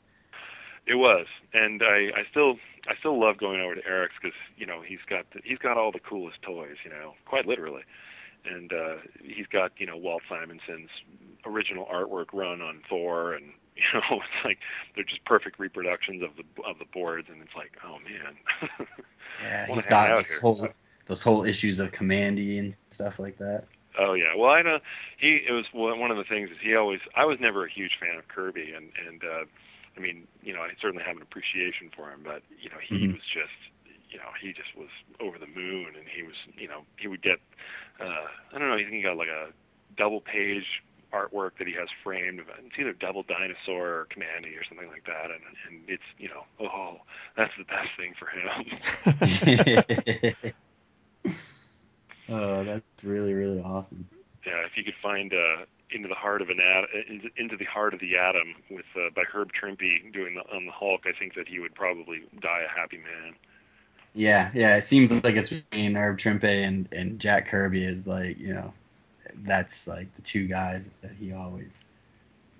[0.86, 2.56] It was, and I I still
[2.88, 5.76] I still love going over to Eric's because you know he's got the, he's got
[5.76, 7.82] all the coolest toys, you know, quite literally,
[8.44, 10.90] and uh, he's got you know Walt Simonson's
[11.44, 13.52] original artwork run on Thor, and
[13.94, 14.58] you know it's like
[14.94, 18.36] they're just perfect reproductions of the of the boards, and it's like oh man,
[19.38, 20.40] Yeah, he's got here.
[20.40, 20.68] whole
[21.06, 23.66] those whole issues of Kamandi and stuff like that.
[23.98, 24.34] Oh yeah.
[24.36, 24.78] Well, I know
[25.18, 25.40] he.
[25.46, 27.00] It was one of the things is he always.
[27.16, 29.44] I was never a huge fan of Kirby, and and uh,
[29.96, 33.08] I mean, you know, I certainly have an appreciation for him, but you know, he
[33.08, 33.12] Mhm.
[33.12, 33.56] was just,
[34.08, 34.88] you know, he just was
[35.20, 37.38] over the moon, and he was, you know, he would get,
[38.00, 39.50] uh, I don't know, I think he got like a
[39.96, 40.82] double page
[41.12, 42.40] artwork that he has framed.
[42.40, 46.44] It's either Devil Dinosaur or Kamandi or something like that, and and it's, you know,
[46.60, 47.00] oh,
[47.36, 48.66] that's the best thing for him.
[52.28, 54.08] oh, that's really really awesome.
[54.46, 57.64] Yeah, if you could find uh, into the heart of an ad, into, into the
[57.64, 61.18] heart of the atom with uh, by Herb Trimpe doing the, on the Hulk, I
[61.18, 63.34] think that he would probably die a happy man.
[64.14, 64.76] Yeah, yeah.
[64.76, 68.72] It seems like it's between Herb Trimpe and and Jack Kirby is like you know,
[69.44, 71.84] that's like the two guys that he always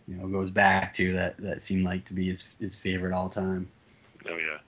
[0.07, 3.29] you know goes back to that that seem like to be his his favorite all
[3.29, 3.69] time.
[4.29, 4.59] Oh yeah,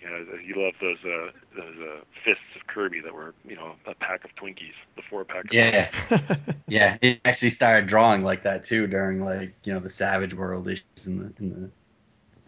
[0.00, 3.74] You know, he loved those uh, those uh, fists of Kirby that were you know
[3.86, 5.44] a pack of Twinkies, the four pack.
[5.46, 5.90] Of Yeah,
[6.68, 6.98] yeah.
[7.00, 11.06] He actually started drawing like that too during like you know the Savage World issues
[11.06, 11.70] in the in the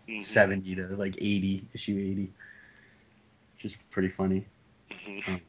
[0.09, 0.20] Mhm.
[0.22, 2.30] seventy to like eighty issue eighty,
[3.55, 4.45] which is pretty funny.
[4.91, 5.41] Mhm.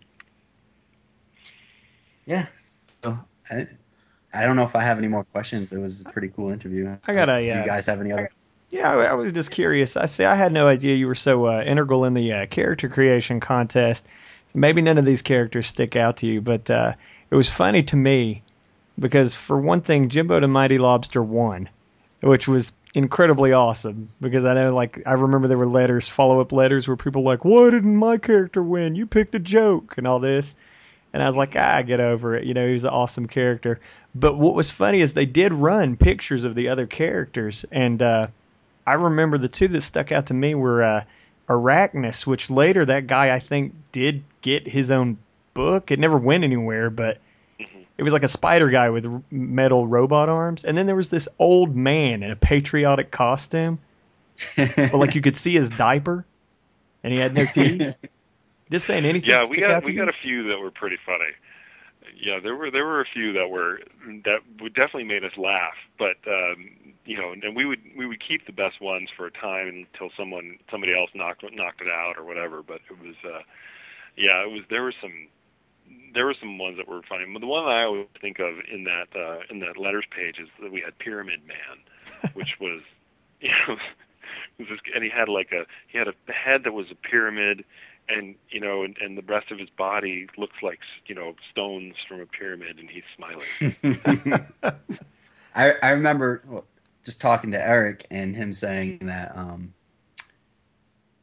[2.25, 2.47] Yeah.
[3.03, 3.17] So
[3.49, 3.67] I,
[4.33, 5.71] I don't know if I have any more questions.
[5.71, 6.97] It was a pretty cool interview.
[7.05, 8.31] I got a, Do uh, you guys have any other?
[8.69, 9.97] Yeah, I, I was just curious.
[9.97, 12.87] I say I had no idea you were so uh, integral in the uh, character
[12.87, 14.05] creation contest.
[14.47, 16.93] So maybe none of these characters stick out to you, but uh,
[17.29, 18.43] it was funny to me
[18.97, 21.69] because for one thing, Jimbo the Mighty Lobster won,
[22.21, 26.51] which was incredibly awesome because I know like I remember there were letters, follow up
[26.51, 28.95] letters where people were like, "Why didn't my character win?
[28.95, 30.55] You picked a joke" and all this.
[31.13, 32.45] And I was like, ah, get over it.
[32.45, 33.79] You know, he was an awesome character.
[34.15, 38.27] But what was funny is they did run pictures of the other characters, and uh,
[38.85, 41.03] I remember the two that stuck out to me were uh,
[41.47, 45.17] Arachnus, which later that guy I think did get his own
[45.53, 45.91] book.
[45.91, 47.19] It never went anywhere, but
[47.59, 47.85] Mhm.
[47.97, 50.63] it was like a spider guy with r- metal robot arms.
[50.63, 53.79] And then there was this old man in a patriotic costume,
[54.57, 56.25] but like you could see his diaper,
[57.03, 57.95] and he had no teeth.
[58.71, 59.29] Just saying anything.
[59.29, 59.99] Yeah, we got we you?
[59.99, 61.31] got a few that were pretty funny.
[62.15, 63.79] Yeah, there were there were a few that were
[64.23, 66.69] that would definitely made us laugh, but um,
[67.05, 70.09] you know, and we would we would keep the best ones for a time until
[70.17, 72.63] someone somebody else knocked knocked it out or whatever.
[72.63, 73.41] But it was, uh,
[74.15, 75.27] yeah, it was there were some
[76.13, 77.25] there were some ones that were funny.
[77.31, 80.39] But the one that I always think of in that uh, in that letters page
[80.39, 82.81] is that we had Pyramid Man, which was
[83.41, 83.75] you know
[84.57, 87.65] was this, and he had like a he had a head that was a pyramid
[88.09, 91.95] and you know and, and the rest of his body looks like you know stones
[92.07, 93.51] from a pyramid and he's smiling
[95.55, 96.63] I I remember
[97.03, 99.73] just talking to Eric and him saying that um,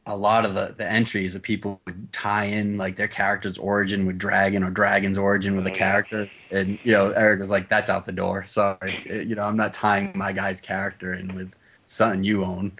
[0.05, 4.05] a lot of the, the entries that people would tie in like their character's origin
[4.05, 7.69] with Dragon or Dragon's origin with a Oh, character, and you know Eric was like,
[7.69, 8.45] "That's out the door.
[8.47, 11.53] Sorry, Uh, you know I'm not tying my guy's character in with
[11.85, 12.77] something you own."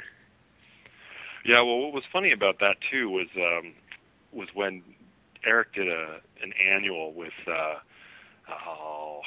[1.46, 3.74] yeah well what was funny about that too was um
[4.32, 4.84] was when
[5.46, 7.76] eric did a an annual with uh
[8.68, 9.22] oh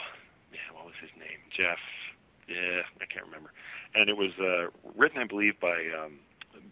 [0.53, 1.78] yeah what was his name jeff
[2.48, 3.53] yeah i can't remember
[3.94, 6.18] and it was uh written i believe by um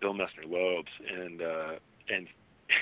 [0.01, 1.73] bill messner-loebs and uh
[2.09, 2.27] and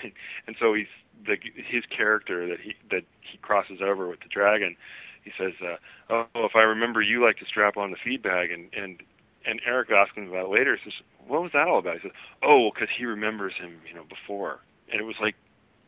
[0.47, 0.87] and so he's
[1.27, 4.77] the his character that he that he crosses over with the dragon
[5.25, 5.77] he says uh
[6.11, 9.03] oh if i remember you like to strap on the feed bag and and
[9.47, 10.77] and Eric asked him about it later.
[10.77, 13.81] He says, "What was that all about?" He says, "Oh, well, because he remembers him,
[13.89, 14.61] you know, before."
[14.91, 15.35] And it was like,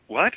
[0.07, 0.33] "What?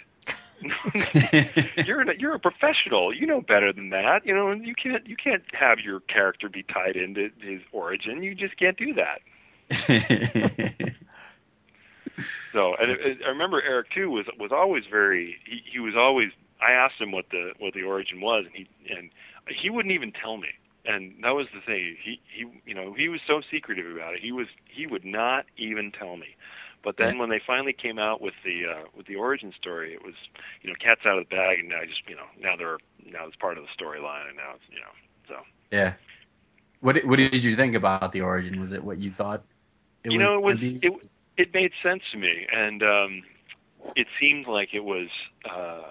[1.84, 3.14] you're a, you're a professional.
[3.14, 4.24] You know better than that.
[4.24, 8.22] You know, and you can't you can't have your character be tied into his origin.
[8.22, 9.20] You just can't do that."
[12.54, 15.36] So, and it, it, I remember Eric too was was always very.
[15.44, 16.30] He, he was always.
[16.62, 19.10] I asked him what the what the origin was, and he and
[19.60, 20.48] he wouldn't even tell me.
[20.86, 21.96] And that was the thing.
[22.02, 24.20] He he you know he was so secretive about it.
[24.20, 26.36] He was he would not even tell me.
[26.84, 27.20] But then Yeah.
[27.20, 30.14] when they finally came out with the uh, with the origin story, it was
[30.62, 33.26] you know cat's out of the bag, and now just you know now they're now
[33.26, 34.92] it's part of the storyline, and now it's you know
[35.28, 35.36] so.
[35.70, 35.94] yeah.
[36.80, 38.60] What what did you think about the origin?
[38.60, 39.42] Was it what you thought?
[40.04, 40.78] It you know, it was be?
[40.82, 40.92] it
[41.36, 43.22] it made sense to me, and um,
[43.96, 45.08] it seemed like it was.
[45.50, 45.82] Uh,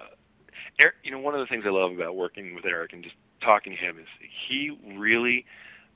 [0.80, 3.14] Eric, you know, one of the things I love about working with Eric and just
[3.40, 4.06] talking to him is
[4.48, 5.44] he really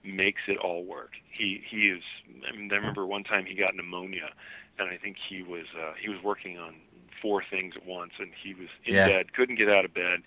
[0.05, 1.13] makes it all work.
[1.31, 2.03] He he is.
[2.49, 4.31] I mean, I remember one time he got pneumonia,
[4.79, 6.75] and I think he was uh, he was working on
[7.21, 9.07] four things at once, and he was in Yeah.
[9.07, 10.23] bed, couldn't get out of bed,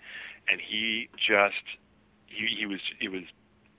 [0.48, 1.64] and he just
[2.26, 3.22] he he was he was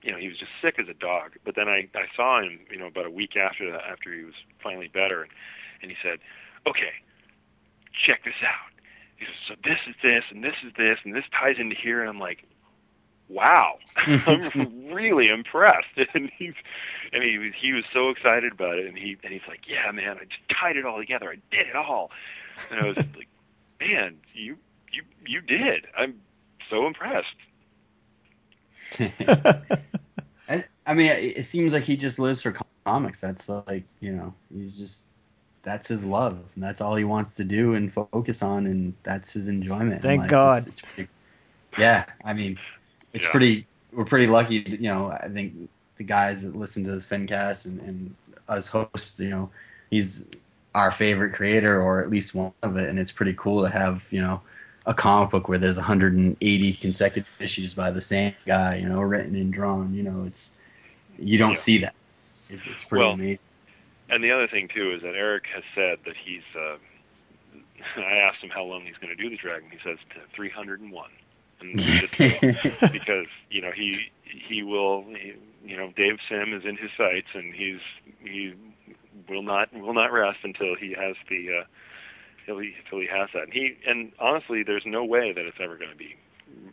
[0.02, 1.32] you know he was just sick as a dog.
[1.44, 4.24] But then I I saw him you know about a week after that after he
[4.24, 5.30] was finally better, and,
[5.82, 6.18] and he said,
[6.66, 6.92] okay,
[8.06, 8.72] check this out.
[9.16, 12.00] He says, so this is this and this is this and this ties into here,
[12.00, 12.44] and I'm like,
[13.28, 15.88] wow, I'm really impressed.
[16.14, 16.54] And he's
[17.12, 19.90] and he was he was so excited about it, and he and he's like, yeah,
[19.90, 21.30] man, I just tied it all together.
[21.30, 22.10] I did it all,
[22.70, 23.28] and I was like,
[23.80, 24.56] man, you
[24.92, 25.86] you you did.
[25.96, 26.20] I'm
[26.70, 27.34] so impressed.
[30.48, 32.54] I, I mean, it, it seems like he just lives for
[32.84, 33.20] comics.
[33.20, 35.06] That's like, you know, he's just
[35.64, 36.38] that's his love.
[36.54, 40.02] And that's all he wants to do and focus on, and that's his enjoyment.
[40.02, 40.30] Thank life.
[40.30, 40.56] God.
[40.58, 41.08] It's, it's pretty,
[41.78, 42.58] yeah, I mean,
[43.14, 43.30] it's Yeah.
[43.30, 43.66] pretty.
[43.92, 44.60] We're pretty lucky.
[44.60, 48.14] that, You know, I think the guys that listen to this FinCast and, and
[48.48, 49.50] us hosts, you know,
[49.90, 50.28] he's
[50.74, 54.04] our favorite creator or at least one of it, and it's pretty cool to have,
[54.10, 54.42] you know.
[54.86, 59.34] A comic book where there's 180 consecutive issues by the same guy, you know, written
[59.34, 59.94] and drawn.
[59.94, 60.50] You know, it's
[61.18, 61.56] you don't Yeah.
[61.56, 61.94] see that.
[62.50, 63.38] It's, it's pretty Well, amazing.
[64.10, 66.76] And the other thing too is that Eric has said that he's uh,
[67.96, 69.70] I asked him how long he's going to do the dragon.
[69.70, 69.98] He says
[70.34, 71.10] 301,
[71.60, 71.74] and
[72.92, 74.10] because you know he
[74.48, 75.34] he will he,
[75.64, 77.80] you know Dave Sim is in his sights, and he's
[78.22, 78.54] he
[79.28, 81.64] will not will not rest until he has the uh,
[82.40, 83.44] until he until he has that.
[83.44, 86.16] And he and honestly, there's no way that it's ever going to be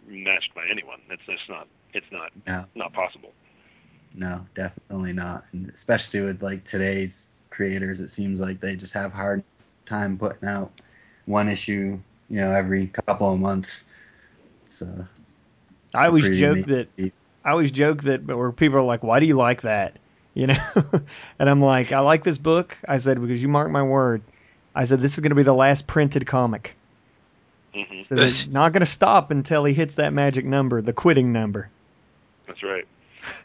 [0.07, 0.99] matched by anyone.
[1.09, 2.65] It's just not it's not No.
[2.75, 3.31] not possible.
[4.13, 5.45] No, definitely not.
[5.53, 9.43] And especially with like today's creators, it seems like they just have hard
[9.85, 10.71] time putting out
[11.25, 11.97] one issue,
[12.29, 13.85] you know, every couple of months.
[14.71, 15.05] So
[15.93, 16.89] I always joke neat that.
[17.43, 19.99] I always joke that where people are like, "Why do you like that?"
[20.33, 20.57] You know,
[21.39, 24.23] and I'm like, "I like this book." I said because you mark my word.
[24.73, 26.75] I said this is going to be the last printed comic.
[27.73, 31.33] hmm So they're not going to stop until he hits that magic number, the quitting
[31.33, 31.69] number.
[32.47, 32.85] That's right.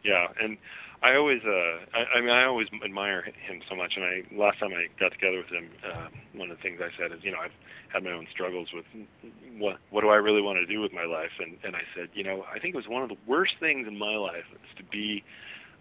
[0.05, 0.59] Yeah, and
[1.03, 3.95] I always, uh, I, I mean, I always admire him so much.
[3.97, 6.91] And I last time I got together with him, uh, one of the things I
[7.01, 7.55] said is, you know, I've
[7.93, 8.85] had my own struggles with
[9.59, 12.09] what what do I really want to do with my life, and and I said,
[12.15, 14.77] you know, I think it was one of the worst things in my life is
[14.79, 15.23] to be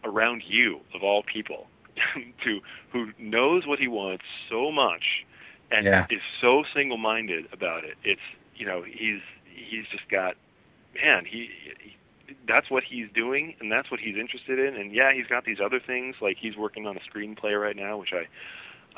[0.03, 1.67] around you of all people,
[2.43, 2.59] to
[2.91, 5.03] who knows what he wants so much,
[5.71, 6.05] and Yeah.
[6.09, 7.95] is so single-minded about it.
[8.03, 8.21] It's
[8.55, 10.35] you know, he's he's just got
[10.95, 11.49] man, he,
[11.81, 11.95] he
[12.47, 15.59] that's what he's doing and that's what he's interested in and yeah he's got these
[15.63, 18.25] other things like he's working on a screenplay right now which i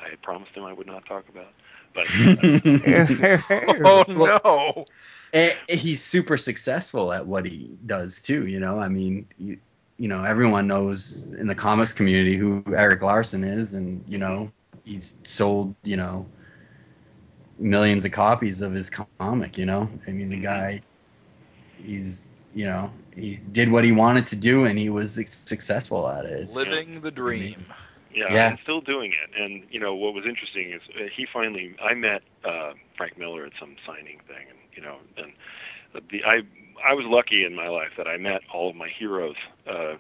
[0.04, 1.52] i had promised him i would not talk about
[1.94, 2.06] but
[3.86, 4.86] Oh no!
[5.34, 8.48] And he's super successful at what he does too.
[8.48, 9.58] You know, I mean, you,
[9.98, 14.52] you know, everyone knows in the comics community who Erik Larsen is, and you know,
[14.84, 16.28] he's sold you know
[17.60, 19.58] millions of copies of his comic.
[19.58, 20.44] You know, I mean, the mm-hmm.
[20.44, 20.82] guy,
[21.84, 26.26] he's you know, he did what he wanted to do, and he was successful at
[26.26, 26.32] it.
[26.42, 27.64] It's, Living the dream.
[28.16, 28.48] yeah, Yeah.
[28.50, 31.94] i'm still doing it and you know what was interesting is uh, he finally i
[31.94, 35.34] met uh frank miller at some signing thing and you know and
[36.10, 36.42] the i
[36.84, 39.36] i was lucky in my life that i met all of my heroes
[39.70, 39.94] uh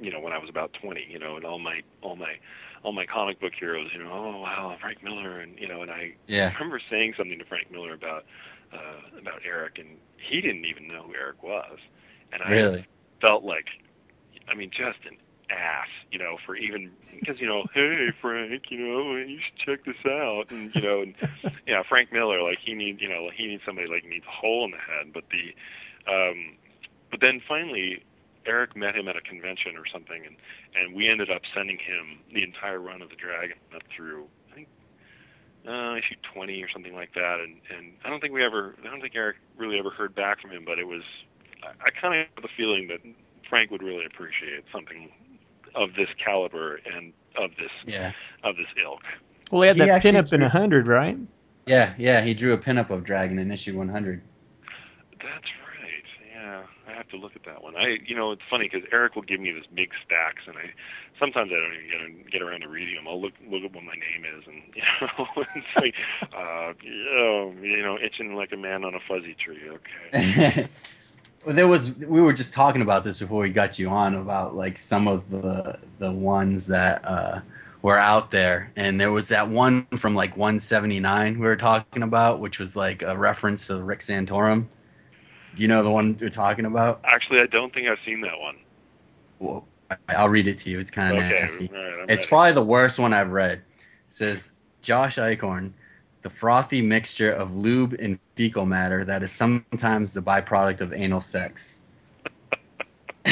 [0.00, 2.34] you know when i was about 20 you know and all my all my
[2.82, 5.90] all my comic book heroes you know oh wow frank miller and you know and
[5.92, 8.24] i yeah, I remember saying something to Frank Miller about
[8.72, 11.78] uh, about Eric, and he didn't even know who Eric was,
[12.32, 12.86] and I really.
[13.20, 13.66] felt like,
[14.48, 15.16] I mean, just an
[15.50, 19.84] ass, you know, for even because you know, hey Frank, you know, you should check
[19.84, 21.14] this out, and you know, and
[21.66, 24.64] yeah, Frank Miller, like he needs, you know, he needs somebody like needs a hole
[24.64, 26.56] in the head, but the, um,
[27.10, 28.02] but then finally.
[28.46, 30.34] Eric met him at a convention or something, and
[30.74, 34.28] and we ended up sending him the entire run of the Dragon up through
[35.68, 37.38] uh, issue 20 or something like that.
[37.40, 40.40] And, and I don't think we ever, I don't think Eric really ever heard back
[40.40, 41.02] from him, but it was,
[41.62, 43.00] I, I kind of have the feeling that
[43.48, 45.10] Frank would really appreciate something
[45.74, 49.02] of this caliber and of this, Yeah, of this ilk.
[49.50, 51.16] Well, he had He that actually pinup in drew- a hundred, right?
[51.66, 52.20] yeah, yeah.
[52.22, 54.22] He drew a pinup of Dragon in issue 100.
[55.18, 56.34] That's right.
[56.34, 57.76] Yeah, I have to look at that one.
[57.76, 60.72] I, you know, it's funny because Eric will give me this big stacks, and I
[61.18, 63.08] sometimes I don't even get, get around to reading them.
[63.08, 65.94] I'll look look at what my name is, and you know, it's like,
[66.34, 66.72] uh,
[67.12, 69.60] oh, you know, itching like a man on a fuzzy tree.
[70.14, 70.66] Okay.
[71.46, 74.54] well, there was we were just talking about this before we got you on about
[74.54, 77.40] like some of the the ones that uh,
[77.82, 82.40] were out there, and there was that one from like 179 we were talking about,
[82.40, 84.66] which was like a reference to Rick Santorum.
[85.54, 87.00] Do you know the one you're talking about?
[87.04, 88.56] Actually, I don't think I've seen that one.
[89.38, 90.78] Well, I- I'll read it to you.
[90.78, 91.68] It's kind of Okay, nasty.
[91.68, 92.26] all right, I'm It's ready.
[92.28, 93.58] probably the worst one I've read.
[93.78, 95.72] It says Josh Eichhorn,
[96.22, 101.20] the frothy mixture of lube and fecal matter that is sometimes the byproduct of anal
[101.20, 101.80] sex.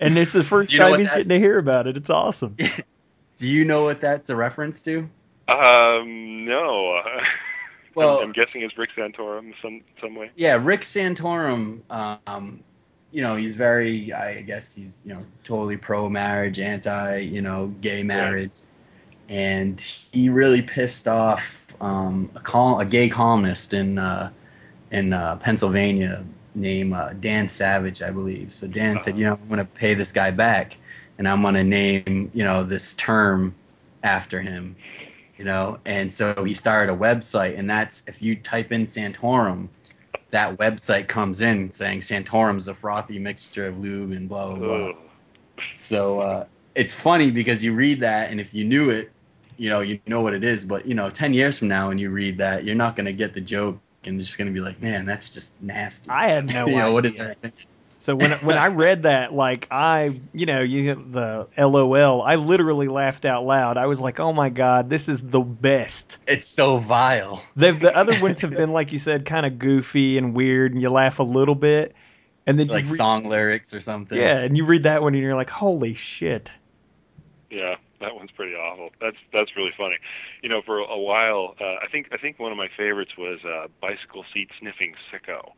[0.00, 1.96] And it's the first Do you know time he's that- getting to hear about it.
[1.96, 2.56] It's awesome.
[3.38, 5.08] Do you know what that's a reference to?
[5.48, 7.02] Um, no.
[7.98, 10.30] Well- I'm, I'm guessing it's Rick Santorum some some way.
[10.36, 11.80] Yeah, Rick Santorum.
[11.90, 12.62] Um,
[13.10, 14.12] you know, he's very.
[14.12, 18.58] I guess he's you know totally pro marriage, anti you know gay marriage,
[19.28, 24.30] and he really pissed off um, a col- a gay columnist in uh,
[24.90, 26.24] in uh, Pennsylvania
[26.54, 28.52] named uh, Dan Savage, I believe.
[28.52, 30.76] So Dan said, you know, I'm going to pay this guy back,
[31.18, 33.54] and I'm going to name you know this term
[34.02, 34.76] after him.
[35.38, 39.68] You know, and so he started a website, and that's if you type in Santorum,
[40.30, 44.88] that website comes in saying Santorum's a frothy mixture of lube and blah blah blah.
[44.88, 44.96] Ugh.
[45.76, 49.12] So uh, it's funny because you read that, and if you knew it,
[49.56, 50.64] you know you know what it is.
[50.64, 53.32] But you know, ten years from now, when you read that, you're not gonna get
[53.32, 56.10] the joke, and you're just gonna be like, man, that's just nasty.
[56.10, 57.36] I had no you know what is that?
[58.00, 62.36] So when when I read that, like I, you know, you get the LOL, I
[62.36, 63.76] literally laughed out loud.
[63.76, 67.42] I was like, "Oh my god, this is the best." It's so vile.
[67.56, 70.80] The the other ones have been like you said, kind of goofy and weird, and
[70.80, 71.94] you laugh a little bit,
[72.46, 74.16] and then Like you re- song lyrics or something.
[74.16, 76.52] yeah, and you read that one and you're like, "Holy shit!"
[77.50, 78.90] Yeah, that one's pretty awful.
[79.00, 79.96] That's that's really funny.
[80.42, 83.40] You know, for a while, uh, I think I think one of my favorites was
[83.44, 85.52] uh, bicycle seat sniffing sicko.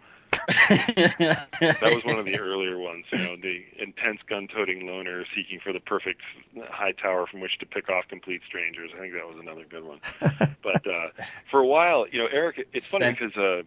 [1.60, 3.04] That was one of the earlier ones.
[3.12, 6.22] You know, the intense gun-toting loner seeking for the perfect
[6.70, 8.90] high tower from which to pick off complete strangers.
[8.94, 10.00] I think that was another good one.
[10.62, 11.08] But uh,
[11.50, 12.68] for a while, you know, Eric.
[12.74, 13.62] It's funny because uh,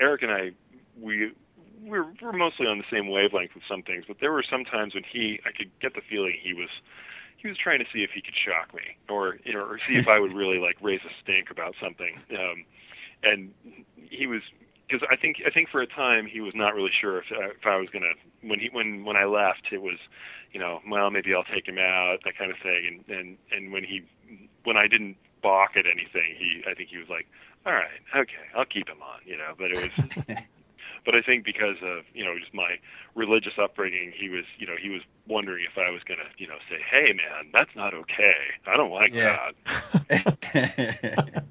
[0.00, 0.52] Eric and I,
[0.98, 1.32] we
[1.82, 4.94] we're we're mostly on the same wavelength with some things, but there were some times
[4.94, 6.70] when he, I could get the feeling he was
[7.36, 9.96] he was trying to see if he could shock me or you know, or see
[9.96, 12.18] if I would really like raise a stink about something.
[12.30, 12.64] Um,
[13.22, 13.52] and
[14.10, 14.42] he was
[14.88, 17.50] because I think I think for a time he was not really sure if uh,
[17.50, 19.98] if I was gonna when he when when I left it was
[20.52, 23.72] you know well maybe I'll take him out that kind of thing and and and
[23.72, 24.02] when he
[24.64, 27.26] when I didn't balk at anything he I think he was like
[27.66, 29.92] all right okay I'll keep him on you know but it was
[31.04, 32.76] but I think because of you know just my
[33.14, 36.56] religious upbringing, he was you know he was wondering if I was gonna you know
[36.70, 38.36] say, hey man, that's not okay.
[38.66, 39.22] I don't like Yeah.
[39.22, 39.54] that.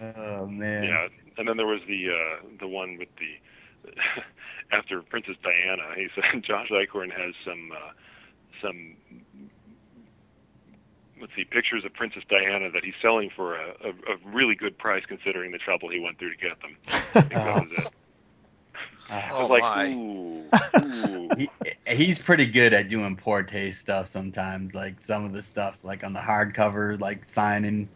[0.00, 0.78] oh man.
[0.78, 1.08] Yeah.
[1.38, 3.90] And then there was the uh, the one with the
[4.72, 5.94] after Princess Diana.
[5.96, 7.90] He said Josh Eichhorn has some uh,
[8.60, 8.96] some
[11.20, 14.76] let's see pictures of Princess Diana that he's selling for a, a, a really good
[14.76, 16.76] price considering the trouble he went through to get them.
[16.88, 17.94] I think that was it.
[19.10, 19.92] Oh was like, my.
[19.92, 20.44] ooh,
[20.86, 21.28] ooh.
[21.36, 21.48] He,
[21.86, 26.04] he's pretty good at doing poor taste stuff sometimes, like some of the stuff like
[26.04, 27.88] on the hardcover, like signing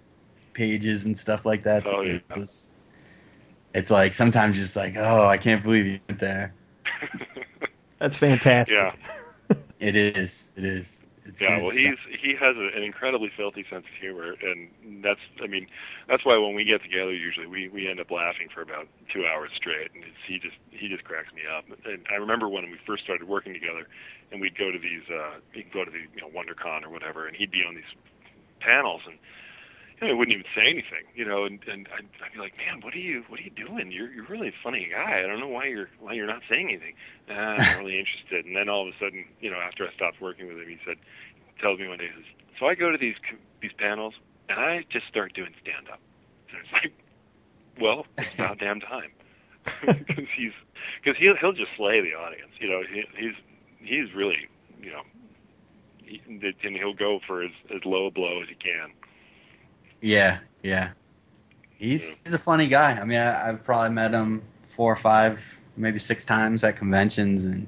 [0.53, 1.87] pages and stuff like that.
[1.87, 2.15] Oh, yeah.
[2.15, 2.71] It was-
[3.75, 6.55] it's like sometimes just like, oh, I can't believe you went there.
[7.99, 8.79] That's fantastic.
[8.79, 8.93] yeah.
[9.79, 10.51] It is.
[10.57, 11.01] It is.
[11.27, 11.83] It's Yeah, well, stuff.
[11.83, 15.67] he's he has a, an incredibly filthy sense of humor, and that's I mean
[16.09, 19.27] that's why when we get together, usually we we end up laughing for about two
[19.27, 21.65] hours straight, and it's, he just he just cracks me up.
[21.85, 23.87] And I remember when we first started working together,
[24.33, 27.27] and we'd go to these uh, we'd go to the you know WonderCon or whatever,
[27.27, 27.93] and he'd be on these
[28.61, 29.19] panels, and
[30.01, 32.57] you know, he wouldn't even say anything, you know, and and I'd, I'd be like,
[32.57, 33.91] man, what are you what are you doing?
[33.91, 35.21] You're you're really a funny guy.
[35.21, 36.95] I don't know why you're why you're not saying anything.
[37.29, 38.45] Uh, I'm not really interested.
[38.45, 40.79] And then all of a sudden, you know, after I stopped working with him, he
[40.85, 40.97] said,
[41.61, 42.31] tells me one day, he says,
[42.61, 43.17] so I go to these
[43.61, 44.15] these panels
[44.49, 46.01] and I just start doing stand up.
[46.51, 46.93] And it's like,
[47.81, 49.11] well, it's about damn time,
[49.81, 50.53] because he's
[51.03, 52.53] because he'll he'll just slay the audience.
[52.61, 53.35] You know, he, he's
[53.79, 54.49] he's really
[54.83, 55.03] you know,
[56.05, 58.93] he, and he'll go for as as low a blow as he can.
[60.01, 60.91] Yeah, yeah.
[61.79, 62.93] He's he's a funny guy.
[62.93, 67.47] I mean, I, I've probably met him four or five, maybe six times at conventions,
[67.47, 67.67] and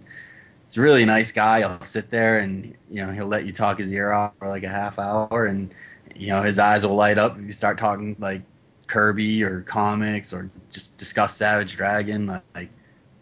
[0.65, 1.61] he's a really nice guy.
[1.61, 4.63] He'll sit there and you know he'll let you talk his ear off for like
[4.63, 5.75] a half hour, and
[6.15, 8.43] you know his eyes will light up if you start talking like
[8.87, 12.27] Kirby or comics or just discuss Savage Dragon.
[12.27, 12.71] Like, like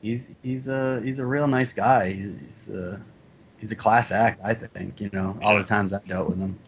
[0.00, 2.12] he's he's a he's a real nice guy.
[2.12, 3.02] He's a
[3.58, 5.00] he's a class act, I think.
[5.00, 6.58] You know, all the times I've dealt with him.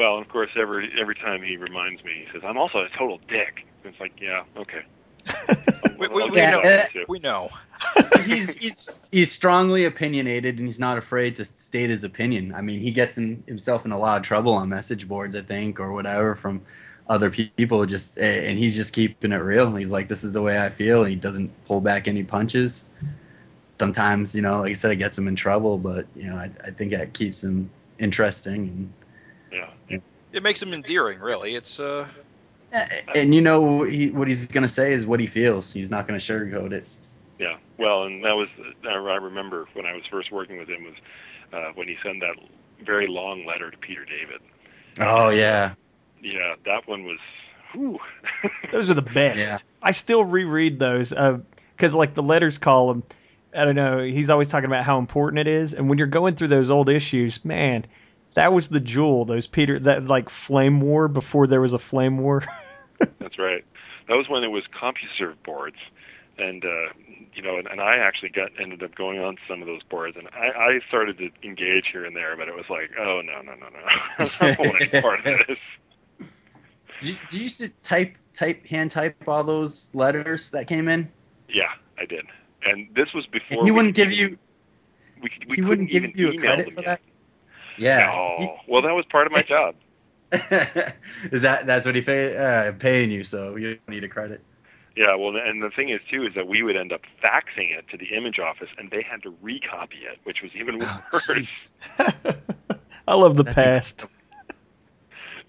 [0.00, 2.88] Well, and of course, every every time he reminds me, he says, "I'm also a
[2.98, 4.80] total dick." It's like, yeah, okay.
[5.98, 6.60] We, we, I'll we Yeah, know.
[6.60, 6.84] uh.
[7.06, 7.50] We know.
[8.24, 12.54] he's he's he's strongly opinionated and he's not afraid to state his opinion.
[12.54, 15.42] I mean, he gets in, himself in a lot of trouble on message boards, I
[15.42, 16.62] think, or whatever from
[17.06, 17.84] other people.
[17.84, 19.76] Just and he's just keeping it real.
[19.76, 22.84] He's like, "This is the way I feel." And he doesn't pull back any punches.
[23.78, 26.50] Sometimes, you know, like I said, it gets him in trouble, but you know, I,
[26.66, 28.94] I think that keeps him interesting
[29.52, 29.98] Yeah.
[30.32, 31.54] It makes him endearing, really.
[31.54, 32.08] It's uh,
[32.72, 35.72] and and you know he, what he's gonna say is what he feels.
[35.72, 36.88] He's not gonna sugarcoat it.
[37.38, 37.56] Yeah.
[37.78, 38.48] Well, and that was
[38.84, 40.94] I I remember when I was first working with him was
[41.52, 42.36] uh, when he sent that
[42.84, 44.40] very long letter to Peter David.
[44.98, 45.74] Oh yeah,
[46.22, 47.18] Yeah, that one was.
[47.72, 47.98] Whew.
[48.72, 49.48] Those are the best.
[49.48, 49.58] Yeah.
[49.82, 53.04] I still reread those because, like, the letters column.
[53.54, 54.00] I don't know.
[54.00, 56.88] He's always talking about how important it is, and when you're going through those old
[56.88, 57.86] issues, man,
[58.34, 59.24] that was the jewel.
[59.24, 62.44] Those Peter that like Flame War before there was a Flame War.
[63.18, 63.64] That's right.
[64.08, 65.76] That was when it was CompuServe boards,
[66.38, 66.92] and uh,
[67.34, 70.16] you know, and, and I actually got ended up going on some of those boards,
[70.16, 73.40] and I, I started to engage here and there, but it was like, oh no,
[73.42, 75.58] no, no, no, I don't want any part of this.
[77.00, 80.86] Did you, did you used to type type hand type all those letters that came
[80.86, 81.10] in?
[81.48, 82.26] Yeah, I did,
[82.64, 84.38] and this was before And he wouldn't give even- you.
[85.22, 86.86] We, we he couldn't wouldn't give you a credit them for yet.
[86.86, 87.00] that?
[87.80, 88.10] Yeah.
[88.12, 88.58] No.
[88.68, 89.74] Well, that was part of my job.
[91.32, 93.24] Is that that's what he pay, uh, paying you?
[93.24, 94.44] So you don't need a credit.
[94.96, 97.88] Yeah, well, and the thing is too is that we would end up faxing it
[97.90, 101.56] to the image office, and they had to recopy it, which was even Oh, worse.
[103.08, 104.06] I love the That's past.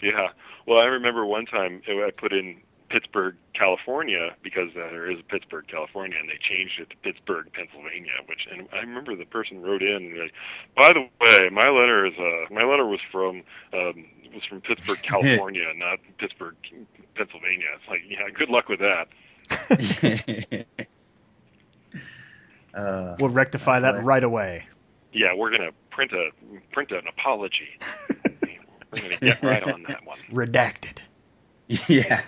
[0.02, 0.30] yeah.
[0.68, 2.62] Well, I remember one time I put in
[2.92, 7.48] Pittsburgh, California, because uh, there is a Pittsburgh, California, and they changed it to Pittsburgh,
[7.54, 8.12] Pennsylvania.
[8.28, 10.34] Which, and I remember the person wrote in and like,
[10.76, 15.02] by the way, my letter is uh, my letter was from um, was from Pittsburgh,
[15.04, 16.56] California, not Pittsburgh,
[17.16, 17.68] Pennsylvania.
[17.76, 19.08] It's like, yeah, good luck with that.
[22.76, 24.04] uh, We'll rectify that right.
[24.04, 24.66] right away.
[25.14, 26.30] Yeah, we're gonna print a
[26.74, 27.70] print an apology.
[28.36, 30.18] we're gonna get right on that one.
[30.32, 31.00] Redacted.
[31.88, 32.22] yeah.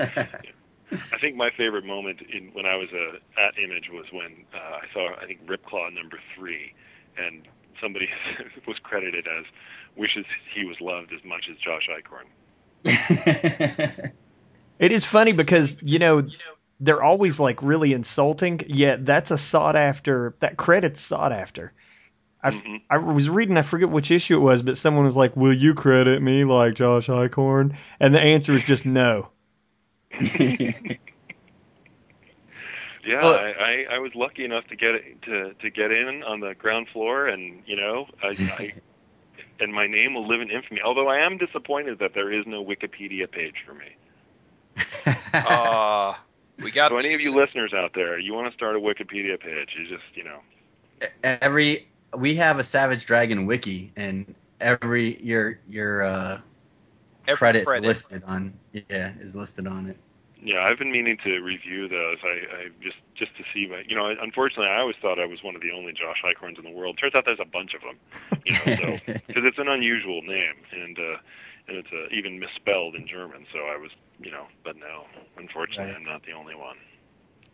[1.12, 4.58] I think my favorite moment in when I was uh, at Image was when uh,
[4.58, 6.74] I saw I think Ripclaw number three,
[7.16, 7.46] and
[7.80, 8.08] somebody
[8.66, 9.44] was credited as
[9.96, 12.26] wishes he was loved as much as Josh Eichhorn.
[14.80, 16.26] It is funny because you know
[16.80, 20.34] they're always like really insulting, yet that's a sought after.
[20.40, 21.74] That credit's sought after.
[22.42, 22.80] I Mhm.
[22.88, 25.74] I was reading, I forget which issue it was, but someone was like, "Will you
[25.74, 29.28] credit me like Josh Eichhorn?" And the answer is just no.
[33.04, 36.22] Yeah, Well- I, I, I was lucky enough to get it, to to get in
[36.22, 38.74] on the ground floor, and you know, I, I
[39.60, 40.82] and my name will live in infamy.
[40.82, 43.96] Although I am disappointed that there is no Wikipedia page for me.
[45.32, 46.14] Uh,
[46.62, 49.40] we got So any of you listeners out there, you want to start a Wikipedia
[49.40, 49.70] page?
[49.78, 50.40] You just you know,
[51.24, 56.40] every we have a Savage Dragon wiki, and every your your uh,
[57.26, 57.86] every credits credit.
[57.86, 59.96] listed on yeah is listed on it.
[60.42, 62.18] Yeah, I've been meaning to review those.
[62.24, 65.42] I, I just just to see, but you know, unfortunately, I always thought I was
[65.42, 66.98] one of the only Josh Eichhorns in the world.
[66.98, 67.96] Turns out there's a bunch of them.
[68.46, 71.16] You know, so because it's an unusual name and uh,
[71.68, 73.46] and it's uh, even misspelled in German.
[73.52, 75.04] So I was, you know, but no,
[75.36, 75.96] unfortunately, Right.
[75.96, 76.76] I'm not the only one.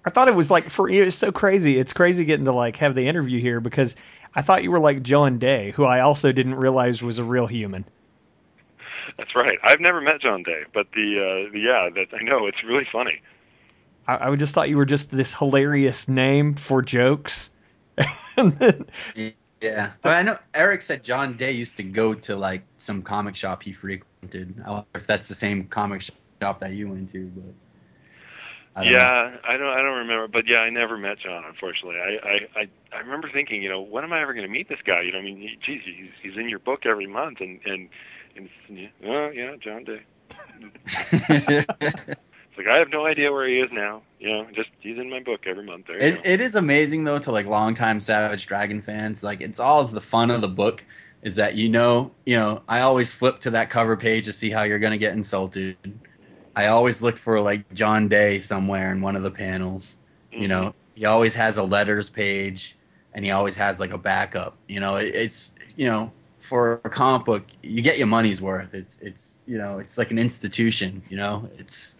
[0.05, 1.03] I thought it was like for you.
[1.03, 1.79] It's so crazy.
[1.79, 3.97] It's crazy getting to like have the interview here because
[4.35, 7.49] I thought you were like John Day, who I also didn't realize was a real
[7.49, 7.85] human.
[9.17, 9.59] That's right.
[9.63, 12.87] I've never met John Day, but the uh, the, yeah, that I know it's really
[12.91, 13.21] funny.
[14.07, 17.51] I, I just thought you were just this hilarious name for jokes.
[18.37, 18.87] then,
[19.61, 23.37] Yeah, but I know Erik said John Day used to go to like some comic
[23.37, 24.63] shop he frequented.
[24.65, 27.55] I wonder if that's the same comic shop that you went to, but
[28.77, 28.99] I don't know.
[28.99, 31.45] yeah, I don't I don't remember, but yeah, I never met John.
[31.49, 34.53] Unfortunately, I I I, I remember thinking, you know, when am I ever going to
[34.53, 35.01] meet this guy?
[35.01, 37.73] You know, I mean, he, geez, he's he's in your book every month, and and
[37.75, 37.89] and
[38.69, 40.03] yeah, oh yeah, John Day.
[42.57, 44.01] It's like I have no idea where he is now.
[44.19, 45.89] You know, just he's in my book every month.
[45.89, 49.23] There It, it is amazing though to like longtime Savage Dragon fans.
[49.23, 50.83] Like it's all the fun of the book
[51.21, 54.49] is that you know, you know, I always flip to that cover page to see
[54.49, 55.77] how you're gonna get insulted.
[56.55, 59.99] I always look for like John Day somewhere in one of the panels.
[60.33, 60.49] You mm-hmm.
[60.49, 62.75] know, he always has a letters page,
[63.13, 64.57] and he always has like a backup.
[64.67, 66.11] You know, it, it's you know
[66.49, 68.75] for a comic book, you get your money's worth.
[68.75, 71.03] It's it's you know it's like an institution.
[71.09, 71.97] You know, it's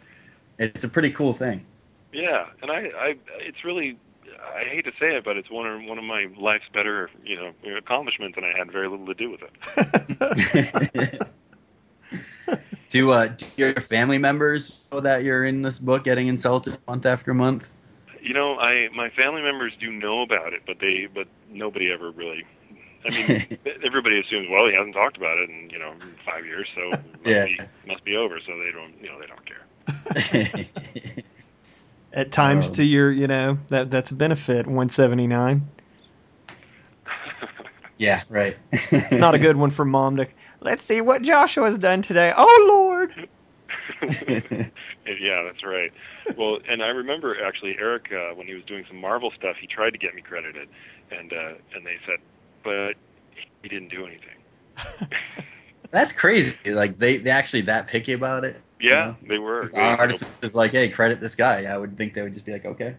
[0.59, 1.65] it's a pretty cool thing.
[2.13, 3.99] Yeah, and I, I, it's really,
[4.41, 7.37] I hate to say it, but it's one of one of my life's better, you
[7.37, 11.23] know, accomplishments, and I had very little to do with it.
[12.89, 17.05] do uh do your family members know that you're in this book getting insulted month
[17.05, 17.73] after month?
[18.23, 22.11] You know, I my family members do know about it, but they, but nobody ever
[22.13, 22.45] really.
[23.07, 25.93] I mean, everybody assumes, well, he hasn't talked about it in you know
[26.25, 27.45] five years, so it must Yeah.
[27.47, 28.41] be must be over.
[28.41, 30.67] So they don't, you know, they don't care.
[32.13, 34.67] at times Um, to your, you know, that that's a benefit.
[34.67, 35.67] 179.
[37.99, 38.57] yeah, right.
[38.73, 40.27] It's not a good one for mom to.
[40.61, 42.33] Let's see what Joshua's done today.
[42.37, 43.29] Oh Lord.
[45.21, 45.93] yeah, that's right.
[46.37, 49.67] Well, and I remember actually Erik uh, when he was doing some Marvel stuff, he
[49.67, 50.69] tried to get me credited,
[51.11, 52.19] and uh, and they said,
[52.67, 52.95] but
[53.63, 55.09] he didn't do anything.
[55.91, 56.59] That's crazy.
[56.73, 58.61] Like they they actually that picky about it.
[58.81, 59.67] Yeah, they were.
[59.67, 61.65] If our artist is like, hey, credit this guy.
[61.65, 62.97] I would think they would just be like, okay.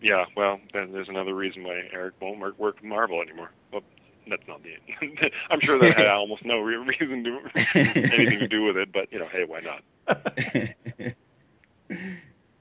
[0.00, 3.50] Yeah, well, then there's another reason why Erik won't work, work with Marvel anymore.
[3.72, 3.82] Well,
[4.28, 5.30] that's not the.
[5.50, 7.40] I'm sure that had almost no real reason to
[7.74, 9.82] anything to do with it, but you know, hey, why not?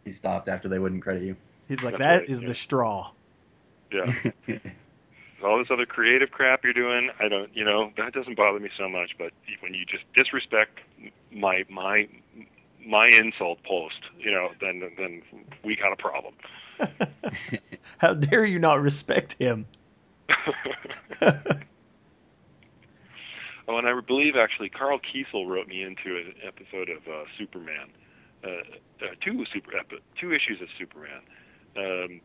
[0.03, 1.35] he stopped after they wouldn't credit you.
[1.67, 2.47] He's like, That's that right, is yeah.
[2.47, 3.11] the straw.
[3.91, 4.13] Yeah.
[5.43, 8.69] All this other creative crap you're doing, I don't, you know, that doesn't bother me
[8.77, 9.11] so much.
[9.17, 9.31] But
[9.61, 10.79] when you just disrespect
[11.31, 12.07] my my
[12.85, 15.21] my insult post, you know, then then
[15.63, 16.33] we got a problem.
[17.97, 19.65] How dare you not respect him?
[21.21, 21.33] oh,
[23.67, 27.89] and I believe actually Karl Kesel wrote me into an episode of uh, Superman.
[28.43, 31.21] uh, uh, two super epi- two issues of Superman.
[31.77, 32.21] Um,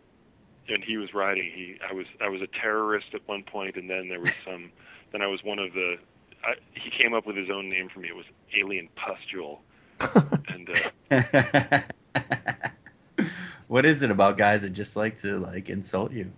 [0.68, 1.50] and he was writing.
[1.54, 4.70] He I was I was a terrorist at one point, and then there was some.
[5.12, 5.96] then I was one of the.
[6.44, 8.08] I, he came up with his own name for me.
[8.08, 9.58] It was Alien Pustule.
[10.48, 10.68] and
[11.10, 11.80] uh,
[13.68, 16.30] what is it about guys that just like to like insult you?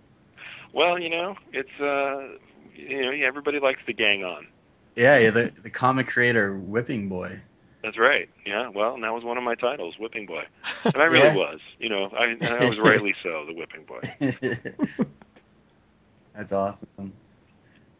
[0.73, 2.37] well, you know, it's uh,
[2.73, 4.47] you know, everybody likes to gang on.
[4.95, 7.39] Yeah, yeah the the comic creator Whipping Boy.
[7.83, 8.29] That's right.
[8.45, 8.69] Yeah.
[8.69, 10.43] Well, and that was one of my titles, Whipping Boy,
[10.83, 11.33] and I really Yeah.
[11.33, 11.59] was.
[11.79, 14.01] You know, I, I was rightly so, the Whipping Boy.
[16.35, 17.13] That's awesome.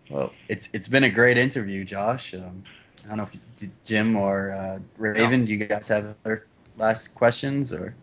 [0.09, 2.33] Well, it's it's been a great interview, Josh.
[2.33, 2.63] Um,
[3.05, 6.45] I don't know if Jim or uh, Raven, do you guys have other
[6.77, 7.95] last questions or?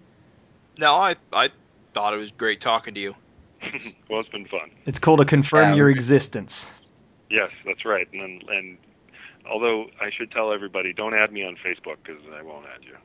[0.78, 1.50] No, I I
[1.94, 3.14] thought it was great talking to you.
[4.08, 4.70] well, it's been fun.
[4.84, 6.72] It's cool to confirm Yeah, your existence.
[7.30, 8.06] Yes, that's right.
[8.12, 8.78] And and
[9.49, 12.97] although I should tell everybody, don't add me on Facebook because I won't add you.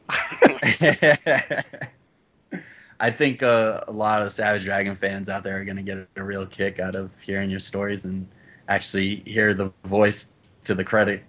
[2.99, 6.07] I think uh, a lot of Savage Dragon fans out there are going to get
[6.15, 8.27] a real kick out of hearing your stories and
[8.67, 10.31] actually hear the voice
[10.63, 11.23] to the credit.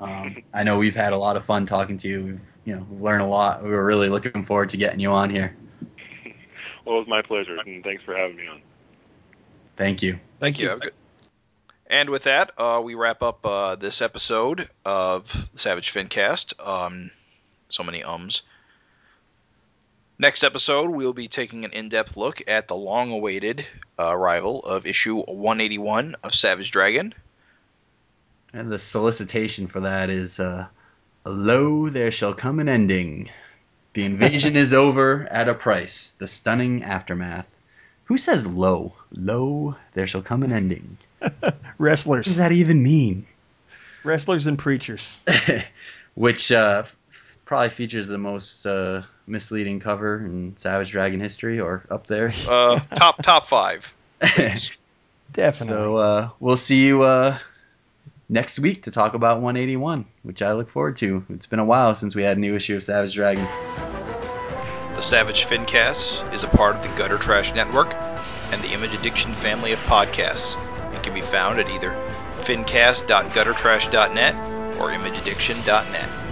[0.00, 2.24] Um, I know we've had a lot of fun talking to you.
[2.24, 3.62] We've you know we've learned a lot.
[3.62, 5.56] We were really looking forward to getting you on here.
[6.84, 8.60] well, it was my pleasure, and thanks for having me on.
[9.76, 10.18] Thank you.
[10.40, 10.80] Thank you.
[11.88, 15.58] Have a good- And with that, uh, we wrap up uh, this episode of the
[15.58, 16.54] Savage Fincast.
[16.66, 17.10] Um,
[17.68, 18.42] so many ums.
[20.18, 23.66] Next episode, we'll be taking an in-depth look at the long-awaited
[23.98, 27.12] uh, arrival of issue 181 of Savage Dragon.
[28.54, 30.68] And the solicitation for that is, uh,
[31.26, 33.28] "Lo, there shall come an ending.
[33.92, 36.12] The invasion is over at a price.
[36.12, 37.46] The stunning aftermath."
[38.04, 38.94] Who says "lo"?
[39.12, 40.96] Lo, there shall come an ending.
[41.78, 43.26] What does that even mean?
[44.06, 45.20] wrestlers and preachers.
[46.14, 51.84] Which uh, f- probably features the most uh, misleading cover in Savage Dragon history, or
[51.90, 52.32] up there.
[52.48, 53.92] Uh, top top five.
[55.32, 55.66] Definitely.
[55.66, 57.36] so uh, we'll see you uh,
[58.28, 61.26] next week to talk about 181, which I look forward to.
[61.28, 63.44] It's been a while since we had a new issue of Savage Dragon.
[64.94, 67.92] The Savage Fincast is a part of the Gutter Trash Network
[68.52, 70.75] and the Image Addiction family of podcasts and can
[71.16, 71.90] be found at either
[72.42, 74.34] fincast.guttertrash.net
[74.78, 76.25] or imageaddiction.net.